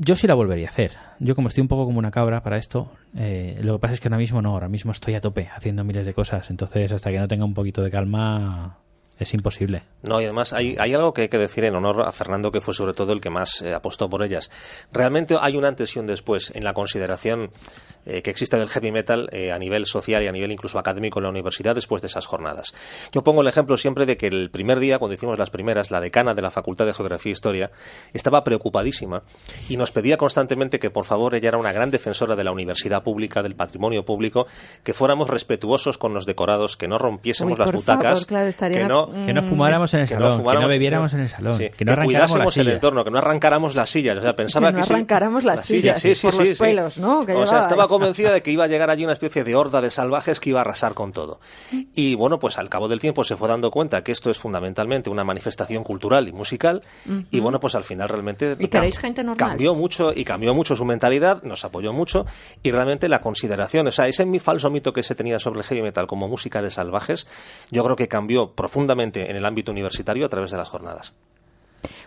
[0.00, 0.92] Yo sí la volvería a hacer.
[1.18, 4.00] Yo como estoy un poco como una cabra para esto, eh, lo que pasa es
[4.00, 7.10] que ahora mismo no, ahora mismo estoy a tope haciendo miles de cosas, entonces hasta
[7.10, 8.76] que no tenga un poquito de calma
[9.18, 9.82] es imposible.
[10.02, 12.60] No, y además hay, hay algo que hay que decir en honor a Fernando, que
[12.60, 14.50] fue sobre todo el que más eh, apostó por ellas.
[14.92, 17.50] Realmente hay un antes y un después en la consideración
[18.08, 21.18] eh, que existe del heavy metal eh, a nivel social y a nivel incluso académico
[21.18, 22.74] en la universidad después de esas jornadas.
[23.12, 26.00] Yo pongo el ejemplo siempre de que el primer día, cuando hicimos las primeras, la
[26.00, 27.70] decana de la Facultad de Geografía e Historia
[28.12, 29.22] estaba preocupadísima
[29.68, 33.02] y nos pedía constantemente que, por favor, ella era una gran defensora de la universidad
[33.02, 34.46] pública, del patrimonio público,
[34.82, 38.46] que fuéramos respetuosos con los decorados, que no rompiésemos Uy, las por favor, butacas, claro,
[38.48, 41.12] estaría- que no Que no fumáramos en el que no salón, que no fumáramos- bebiéramos
[41.14, 42.74] en el salón, Sí, que no arrancáramos las cuidásemos el sillas.
[42.74, 44.18] entorno, que no arrancáramos las sillas.
[44.18, 47.26] O sea, pensaba Que no sí- arrancáramos las sillas por los pelos, ¿no?
[47.26, 49.80] que o sea, estaba convencida de que iba a llegar allí una especie de horda
[49.80, 51.40] de salvajes que iba a arrasar con todo.
[51.94, 55.10] Y bueno, pues al cabo del tiempo se fue dando cuenta que esto es fundamentalmente
[55.10, 56.82] una manifestación cultural y musical.
[57.30, 59.48] Y bueno, pues al final realmente ¿Y queréis gente normal?
[59.48, 62.26] cambió mucho y cambió mucho su mentalidad, nos apoyó mucho
[62.62, 65.66] y realmente la consideración, o sea, ese mi falso mito que se tenía sobre el
[65.66, 67.26] heavy metal como música de salvajes,
[67.70, 71.12] yo creo que cambió profundamente en el ámbito universitario a través de las jornadas.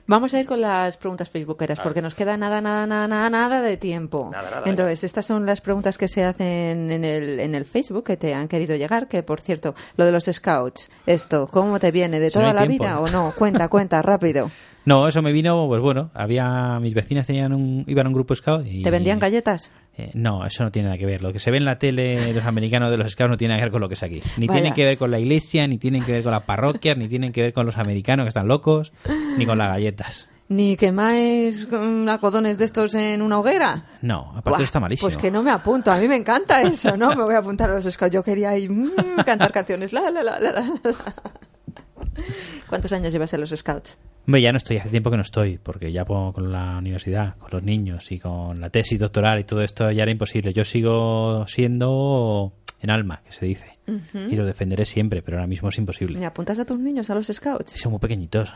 [0.07, 3.61] Vamos a ir con las preguntas facebookeras porque nos queda nada, nada, nada, nada, nada
[3.61, 4.29] de tiempo.
[4.31, 8.03] Nada, nada, Entonces, estas son las preguntas que se hacen en el, en el Facebook
[8.03, 9.07] que te han querido llegar.
[9.07, 12.19] Que, por cierto, lo de los scouts, esto, ¿cómo te viene?
[12.19, 12.83] ¿De Si toda la tiempo.
[12.83, 13.33] vida o no?
[13.37, 14.51] Cuenta, cuenta, rápido.
[14.83, 18.33] No, eso me vino, pues bueno, había mis vecinas tenían un, iban a un grupo
[18.33, 19.71] scout y ¿Te vendían galletas?
[19.97, 21.21] Eh, no, eso no tiene nada que ver.
[21.21, 23.53] Lo que se ve en la tele de los americanos de los scouts no tiene
[23.53, 24.21] nada que ver con lo que es aquí.
[24.37, 24.59] Ni Vaya.
[24.59, 27.31] tienen que ver con la iglesia, ni tienen que ver con las parroquias, ni tienen
[27.31, 28.93] que ver con los americanos que están locos,
[29.37, 30.27] ni con las galletas.
[30.47, 33.85] ¿Ni quemáis algodones de estos en una hoguera?
[34.01, 35.07] No, aparte está malísimo.
[35.07, 37.09] Pues que no me apunto, a mí me encanta eso, ¿no?
[37.15, 38.13] Me voy a apuntar a los scouts.
[38.13, 40.79] Yo quería ir mm, cantar canciones, la, la, la, la, la, la.
[42.67, 43.97] ¿Cuántos años llevas en los Scouts?
[44.25, 47.49] Hombre, ya no estoy, hace tiempo que no estoy, porque ya con la universidad, con
[47.51, 50.53] los niños y con la tesis doctoral y todo esto ya era imposible.
[50.53, 53.65] Yo sigo siendo en alma, que se dice,
[54.13, 56.19] y lo defenderé siempre, pero ahora mismo es imposible.
[56.19, 57.71] ¿Me apuntas a tus niños a los Scouts?
[57.71, 58.53] Sí, son muy pequeñitos.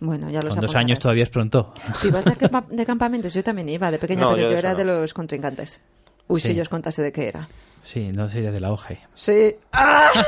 [0.00, 0.74] Bueno, ya los Con dos apuntarás.
[0.76, 1.72] años todavía es pronto.
[2.00, 3.34] ¿Tú ibas de, campa- de campamentos?
[3.34, 4.78] Yo también iba, de pequeña, No, pero yo era no.
[4.78, 5.80] de los contrincantes.
[6.28, 6.48] Uy, Sí.
[6.48, 7.48] si yo os contase de qué era.
[7.82, 9.00] Sí, no sería de la OGE.
[9.14, 9.54] Sí.
[9.72, 10.10] ¡Ah!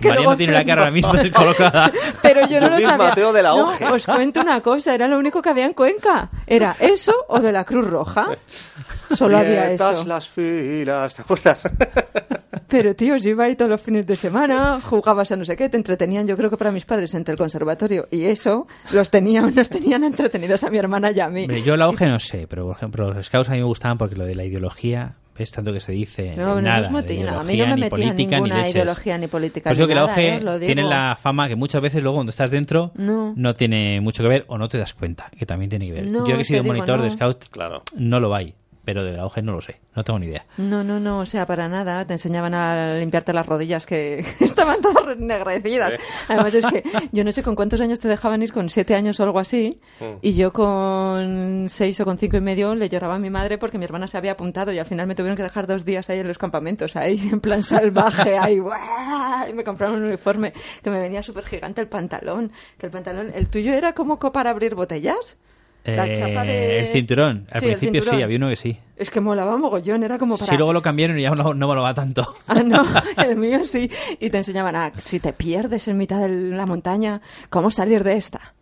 [0.00, 1.92] Que María luego no tiene la cara ahora mismo descolocada.
[2.22, 3.14] Pero yo no Yo lo sabía.
[3.14, 6.30] Teo de la No, os cuento una cosa, era lo único que había en Cuenca.
[6.46, 8.36] Era eso o de la Cruz Roja.
[9.12, 10.04] Solo había eso.
[10.04, 11.58] las filas, ¿te acuerdas?
[12.68, 15.68] Pero tío, yo iba ahí todos los fines de semana, jugabas a no sé qué,
[15.68, 19.54] te entretenían, yo creo que para mis padres entre el conservatorio y eso, los tenían,
[19.54, 21.42] nos tenían entretenidos a mi hermana y a mí.
[21.42, 23.98] Hombre, yo la OGE no sé, pero por ejemplo, los scouts a mí me gustaban
[23.98, 27.42] porque lo de la ideología, ves tanto que se dice, No, no nada, de a
[27.44, 28.74] mí no me ni política, ni leches.
[28.74, 29.70] ideología ni política.
[29.70, 30.58] Pues yo ni que la OGE ¿eh?
[30.66, 33.54] Tiene la fama que muchas veces luego cuando estás dentro No.
[33.54, 36.06] tiene mucho que ver o no te das cuenta, que también tiene que ver.
[36.06, 37.12] No, yo que he sido digo, monitor de no.
[37.12, 37.82] scout, Claro.
[37.96, 38.54] no lo hay,
[38.84, 40.44] pero de la OGE no lo sé, no tengo ni idea.
[40.58, 42.04] No, no, no, o sea, para nada.
[42.06, 45.94] Te enseñaban a limpiarte las rodillas que estaban todas ennegrecidas.
[46.28, 49.20] Además es que yo no sé con cuántos años te dejaban ir, con siete años
[49.20, 49.80] o algo así,
[50.20, 53.78] y yo con seis o con cinco y medio le lloraba a mi madre porque
[53.78, 56.18] mi hermana se había apuntado y al final me tuvieron que dejar dos días ahí
[56.20, 58.78] en los campamentos, ahí en plan salvaje, ahí, ¡guau!
[59.48, 60.52] y me compraron un uniforme
[60.82, 64.32] que me venía súper gigante el pantalón, que el pantalón, el tuyo era como co-
[64.32, 65.38] para abrir botellas.
[65.84, 66.80] La Eh, chapa de...
[66.80, 68.78] El cinturón, al Sí, principio sí, había uno que sí.
[68.96, 70.48] Es que molaba mogollón, era como para...
[70.50, 72.34] Si luego lo cambiaron y ya no, no molaba tanto.
[72.46, 72.84] Ah, no,
[73.24, 73.90] el mío sí.
[74.20, 77.20] Y te enseñaban a, si te pierdes en mitad de la montaña,
[77.50, 78.54] ¿cómo salir de esta?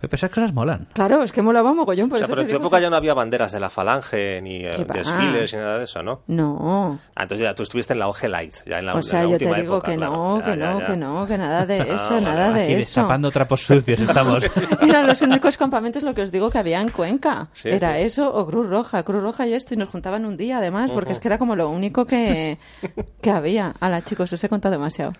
[0.00, 0.86] Pero esas cosas molan.
[0.92, 2.96] Claro, es que molaba mogollón, por O sea, eso pero en tu época ya no
[2.96, 6.20] había banderas de la falange, ni eh, desfiles, ni nada de eso, ¿no?
[6.28, 6.98] No.
[7.16, 9.22] Ah, entonces ya tú estuviste en la OG Light, ya en la, O en sea,
[9.24, 10.12] la yo te última digo época, que claro.
[10.12, 10.86] no, Ya, que ya, no, ya.
[10.86, 12.58] que no, que nada de Ah, eso, vale, nada vale.
[12.58, 12.78] de Aquí eso.
[13.00, 14.44] destapando trapos sucios estamos.
[14.80, 17.48] Eran los únicos campamentos, lo que os digo, que había en Cuenca.
[17.54, 18.02] Sí, era sí.
[18.02, 21.12] eso o Cruz Roja, Cruz Roja y esto, y nos juntaban un día además, porque
[21.12, 22.58] es que era como lo único que,
[23.20, 23.74] que había.
[23.80, 25.12] Hala, chicos, os he contado demasiado.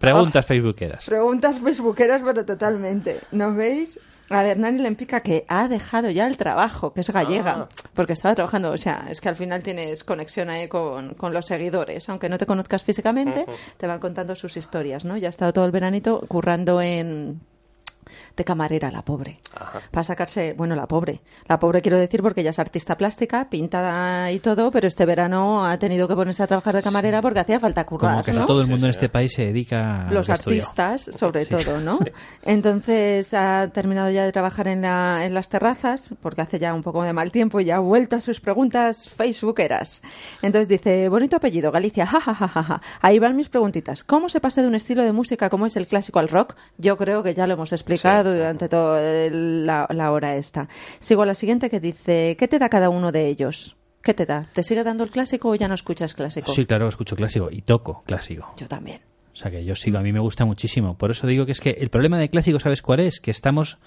[0.00, 1.06] Preguntas facebookeras.
[1.06, 3.20] Preguntas facebookeras, pero totalmente.
[3.32, 3.83] ¿No veis?
[4.30, 8.34] A ver, Nani Lempica que ha dejado ya el trabajo, que es gallega, porque estaba
[8.34, 12.28] trabajando, o sea, es que al final tienes conexión ahí con, con los seguidores, aunque
[12.28, 13.44] no te conozcas físicamente,
[13.76, 15.16] te van contando sus historias, ¿no?
[15.16, 17.40] Ya ha estado todo el veranito currando en
[18.36, 19.40] de camarera, la pobre.
[19.54, 19.80] Ajá.
[19.90, 21.20] Para sacarse, bueno, la pobre.
[21.46, 25.64] La pobre quiero decir porque ella es artista plástica, pintada y todo, pero este verano
[25.64, 28.46] ha tenido que ponerse a trabajar de camarera porque hacía falta currar, Como que ¿no?
[28.46, 31.50] todo el mundo en este país se dedica a los lo artistas, sobre Sí.
[31.50, 31.98] todo, ¿no?
[32.42, 36.82] Entonces ha terminado ya de trabajar en, la- en las terrazas, porque hace ya un
[36.82, 40.02] poco de mal tiempo y ya ha vuelto a sus preguntas facebookeras.
[40.42, 42.82] Entonces dice, bonito apellido, Galicia, ja, ja, ja, ja, ja.
[43.00, 44.04] Ahí van mis preguntitas.
[44.04, 46.54] ¿Cómo se pasa de un estilo de música como es el clásico al rock?
[46.78, 49.00] Yo creo que ya lo hemos explicado durante toda
[49.30, 50.68] la, la hora esta.
[51.00, 53.76] Sigo a la siguiente que dice, ¿qué te da cada uno de ellos?
[54.02, 54.46] ¿Qué te da?
[54.52, 56.52] ¿Te sigue dando el clásico o ya no escuchas clásico?
[56.52, 58.52] Sí, claro, escucho clásico y toco clásico.
[58.58, 59.00] Yo también.
[59.32, 60.96] O sea que yo sigo, a mí me gusta muchísimo.
[60.96, 63.18] Por eso digo que es que el problema de clásico, ¿sabes cuál es?
[63.18, 63.78] Que estamos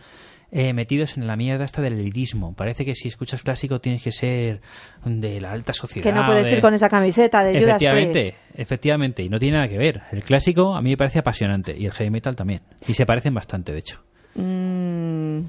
[0.52, 2.54] eh, metidos en la mierda esta del elitismo.
[2.54, 4.60] Parece que si escuchas clásico tienes que ser
[5.06, 6.04] de la alta sociedad.
[6.04, 8.60] Que no puedes de- ir con esa camiseta de Judas Efectivamente, Priest.
[8.60, 10.02] efectivamente, y no tiene nada que ver.
[10.12, 12.62] El clásico a mí me parece apasionante y el heavy metal también.
[12.88, 14.04] Y se parecen bastante, de hecho.
[14.38, 15.40] Mm,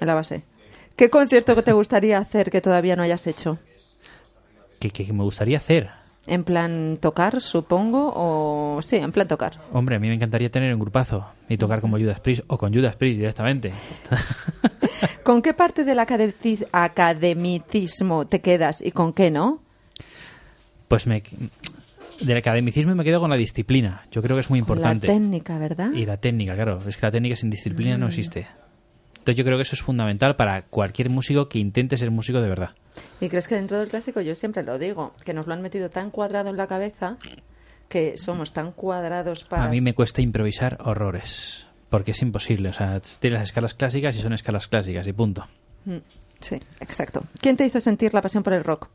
[0.00, 0.42] en la base.
[0.96, 3.58] ¿Qué concierto que te gustaría hacer que todavía no hayas hecho?
[4.80, 5.90] Que, que me gustaría hacer.
[6.26, 9.58] En plan tocar, supongo, o sí, en plan tocar.
[9.72, 12.74] Hombre, a mí me encantaría tener un grupazo y tocar como Judas Priest o con
[12.74, 13.72] Judas Priest directamente.
[15.22, 19.60] ¿Con qué parte del academici- academicismo te quedas y con qué no?
[20.88, 21.22] Pues me,
[22.20, 24.02] del academicismo me quedo con la disciplina.
[24.10, 25.06] Yo creo que es muy importante.
[25.06, 25.92] La técnica, ¿verdad?
[25.92, 26.78] Y la técnica, claro.
[26.86, 28.00] Es que la técnica sin disciplina Mm.
[28.00, 28.46] no existe.
[29.18, 32.48] Entonces yo creo que eso es fundamental para cualquier músico que intente ser músico de
[32.48, 32.70] verdad.
[33.20, 35.90] ¿Y crees que dentro del clásico, yo siempre lo digo, que nos lo han metido
[35.90, 37.18] tan cuadrado en la cabeza
[37.88, 39.64] que somos tan cuadrados para...
[39.64, 41.66] A mí me cuesta improvisar horrores.
[41.90, 42.68] Porque es imposible.
[42.70, 45.46] O sea, tienes las escalas clásicas y son escalas clásicas y punto.
[45.84, 45.96] Mm,
[46.40, 47.24] Sí, exacto.
[47.40, 48.88] ¿Quién te hizo sentir la pasión por el rock?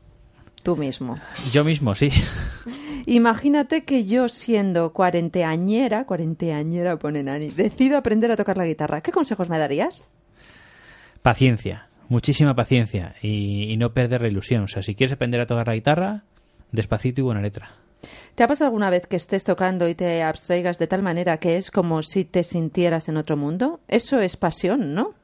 [0.62, 1.18] Tú mismo.
[1.52, 2.08] Yo mismo, sí.
[3.06, 9.00] Imagínate que yo siendo cuarenteañera, cuarenteañera pone Nani, decido aprender a tocar la guitarra.
[9.00, 10.04] ¿Qué consejos me darías?
[11.22, 11.88] Paciencia.
[12.08, 13.14] Muchísima paciencia.
[13.22, 14.64] Y, y no perder la ilusión.
[14.64, 16.24] O sea, si quieres aprender a tocar la guitarra,
[16.72, 17.70] despacito y buena letra.
[18.34, 21.56] ¿Te ha pasado alguna vez que estés tocando y te abstraigas de tal manera que
[21.56, 23.80] es como si te sintieras en otro mundo?
[23.88, 25.14] Eso es pasión, ¿no?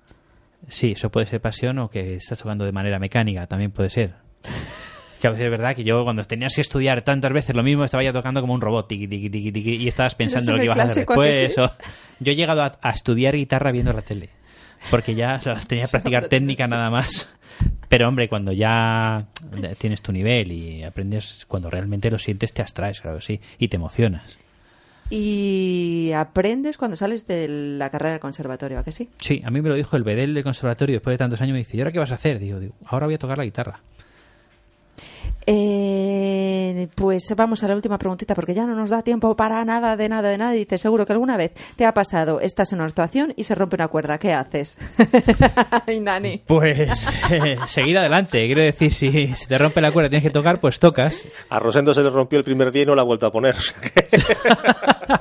[0.68, 4.14] Sí, eso puede ser pasión o que estás tocando de manera mecánica, también puede ser.
[5.20, 7.84] Que a veces es verdad que yo cuando tenías que estudiar tantas veces lo mismo
[7.84, 10.60] estaba ya tocando como un robot, tiqui, tiqui, tiqui, tiqui, y estabas pensando en lo
[10.60, 11.54] que ibas a hacer clásico, ¿a que después.
[11.54, 11.60] sí?
[11.60, 14.30] o- Yo he llegado a, a estudiar guitarra viendo la tele,
[14.90, 17.36] porque ya o sea, tenía que practicar técnica nada más.
[17.88, 19.26] Pero hombre, cuando ya
[19.78, 23.76] tienes tu nivel y aprendes, cuando realmente lo sientes te abstraes, claro sí, y te
[23.76, 24.38] emocionas.
[25.10, 29.08] Y aprendes cuando sales de la carrera del conservatorio, ¿a que sí?
[29.18, 31.52] Sí, a mí me lo dijo el bedel del conservatorio después de tantos años.
[31.52, 32.38] Me dice, ¿y ahora qué vas a hacer?
[32.38, 33.80] Digo, digo ahora voy a tocar la guitarra.
[35.46, 39.96] Eh, pues vamos a la última preguntita porque ya no nos da tiempo para nada,
[39.96, 40.54] de nada, de nada.
[40.54, 43.54] Y dice, seguro que alguna vez te ha pasado, estás en una actuación y se
[43.54, 44.18] rompe una cuerda.
[44.18, 44.78] ¿Qué haces?
[45.86, 46.42] Ay, Nani.
[46.46, 48.38] Pues eh, seguir adelante.
[48.46, 51.26] Quiero decir, si, si te rompe la cuerda y tienes que tocar, pues tocas.
[51.48, 53.56] A Rosendo se le rompió el primer día y no la ha vuelto a poner.
[53.56, 55.20] o sea que-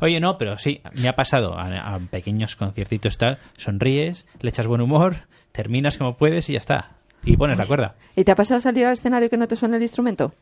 [0.00, 4.66] Oye, no, pero sí, me ha pasado a, a pequeños conciertitos tal, sonríes, le echas
[4.66, 5.16] buen humor,
[5.52, 6.92] terminas como puedes y ya está.
[7.24, 7.94] Y pones la cuerda.
[8.16, 10.32] ¿Y te ha pasado salir al escenario que no te suena el instrumento?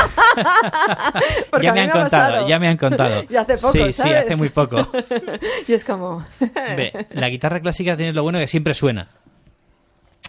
[1.61, 2.47] Ya me han me contado, pasado.
[2.47, 3.23] ya me han contado.
[3.29, 4.17] Y hace poco, Sí, sí, ¿sabes?
[4.25, 4.91] hace muy poco.
[5.67, 6.25] y es como...
[6.75, 9.09] Ve, la guitarra clásica tiene lo bueno que siempre suena.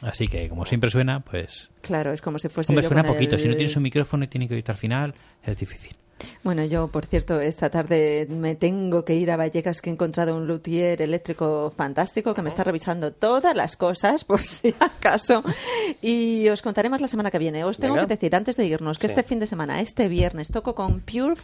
[0.02, 1.70] Así que como siempre suena, pues...
[1.80, 2.72] Claro, es como si fuese...
[2.72, 3.38] Hombre, suena poquito.
[3.38, 5.14] Si no el- tienes un micrófono y tiene que oírte al final,
[5.44, 5.96] es difícil.
[6.42, 10.36] Bueno, yo, por cierto, esta tarde me tengo que ir a Vallecas, que he encontrado
[10.36, 15.42] un luthier eléctrico fantástico que me está revisando todas las cosas, por si acaso.
[16.00, 17.64] Y os contaré más la semana que viene.
[17.64, 18.06] Os tengo Venga.
[18.06, 19.12] que decir, antes de irnos, que Sí.
[19.12, 21.34] este fin de semana, este viernes, toco con Pure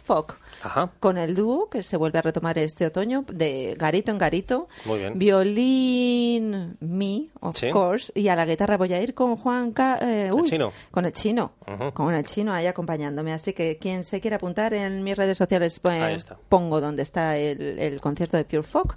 [0.63, 0.91] Ajá.
[0.99, 4.67] con el dúo que se vuelve a retomar este otoño, de garito en garito.
[4.85, 5.17] Muy bien.
[5.19, 7.69] Violín, me, of Sí.
[7.69, 8.11] course.
[8.15, 9.71] Y a la guitarra voy a ir con Juan...
[9.71, 10.71] Ca- eh, uy, chino?
[10.91, 11.51] Con el chino.
[11.67, 11.91] Ujú.
[11.93, 13.33] Con el chino ahí acompañándome.
[13.33, 16.37] Así que quien se quiera apuntar en mis redes sociales, pues, Ahí está.
[16.49, 18.95] pongo donde está el, el concierto de Pure Folk.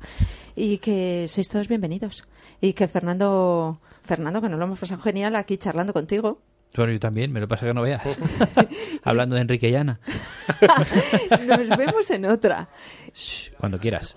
[0.55, 2.25] Y que sois todos bienvenidos.
[2.61, 6.41] Y que Fernando, Fernando, que nos lo hemos pasado genial aquí charlando contigo.
[6.75, 8.03] Bueno, yo también, me lo pasa que no veas.
[9.05, 10.01] Hablando de Enrique y Ana.
[11.47, 12.69] Nos vemos en otra.
[13.15, 14.15] Shh, Cuando quieras.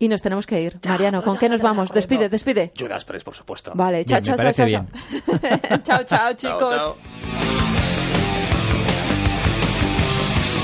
[0.00, 0.80] Y nos tenemos que ir.
[0.84, 1.92] Mariano, ¿con qué nos vamos?
[1.92, 2.72] Despide, despide.
[2.76, 3.70] Judas Priest, por supuesto.
[3.76, 5.78] Vale, chao, Bien, me chao, chao, chao.
[5.78, 6.70] chao, chao, Chao, chicos.
[6.76, 7.81] chao.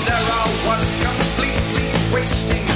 [0.09, 2.68] There I was completely wasting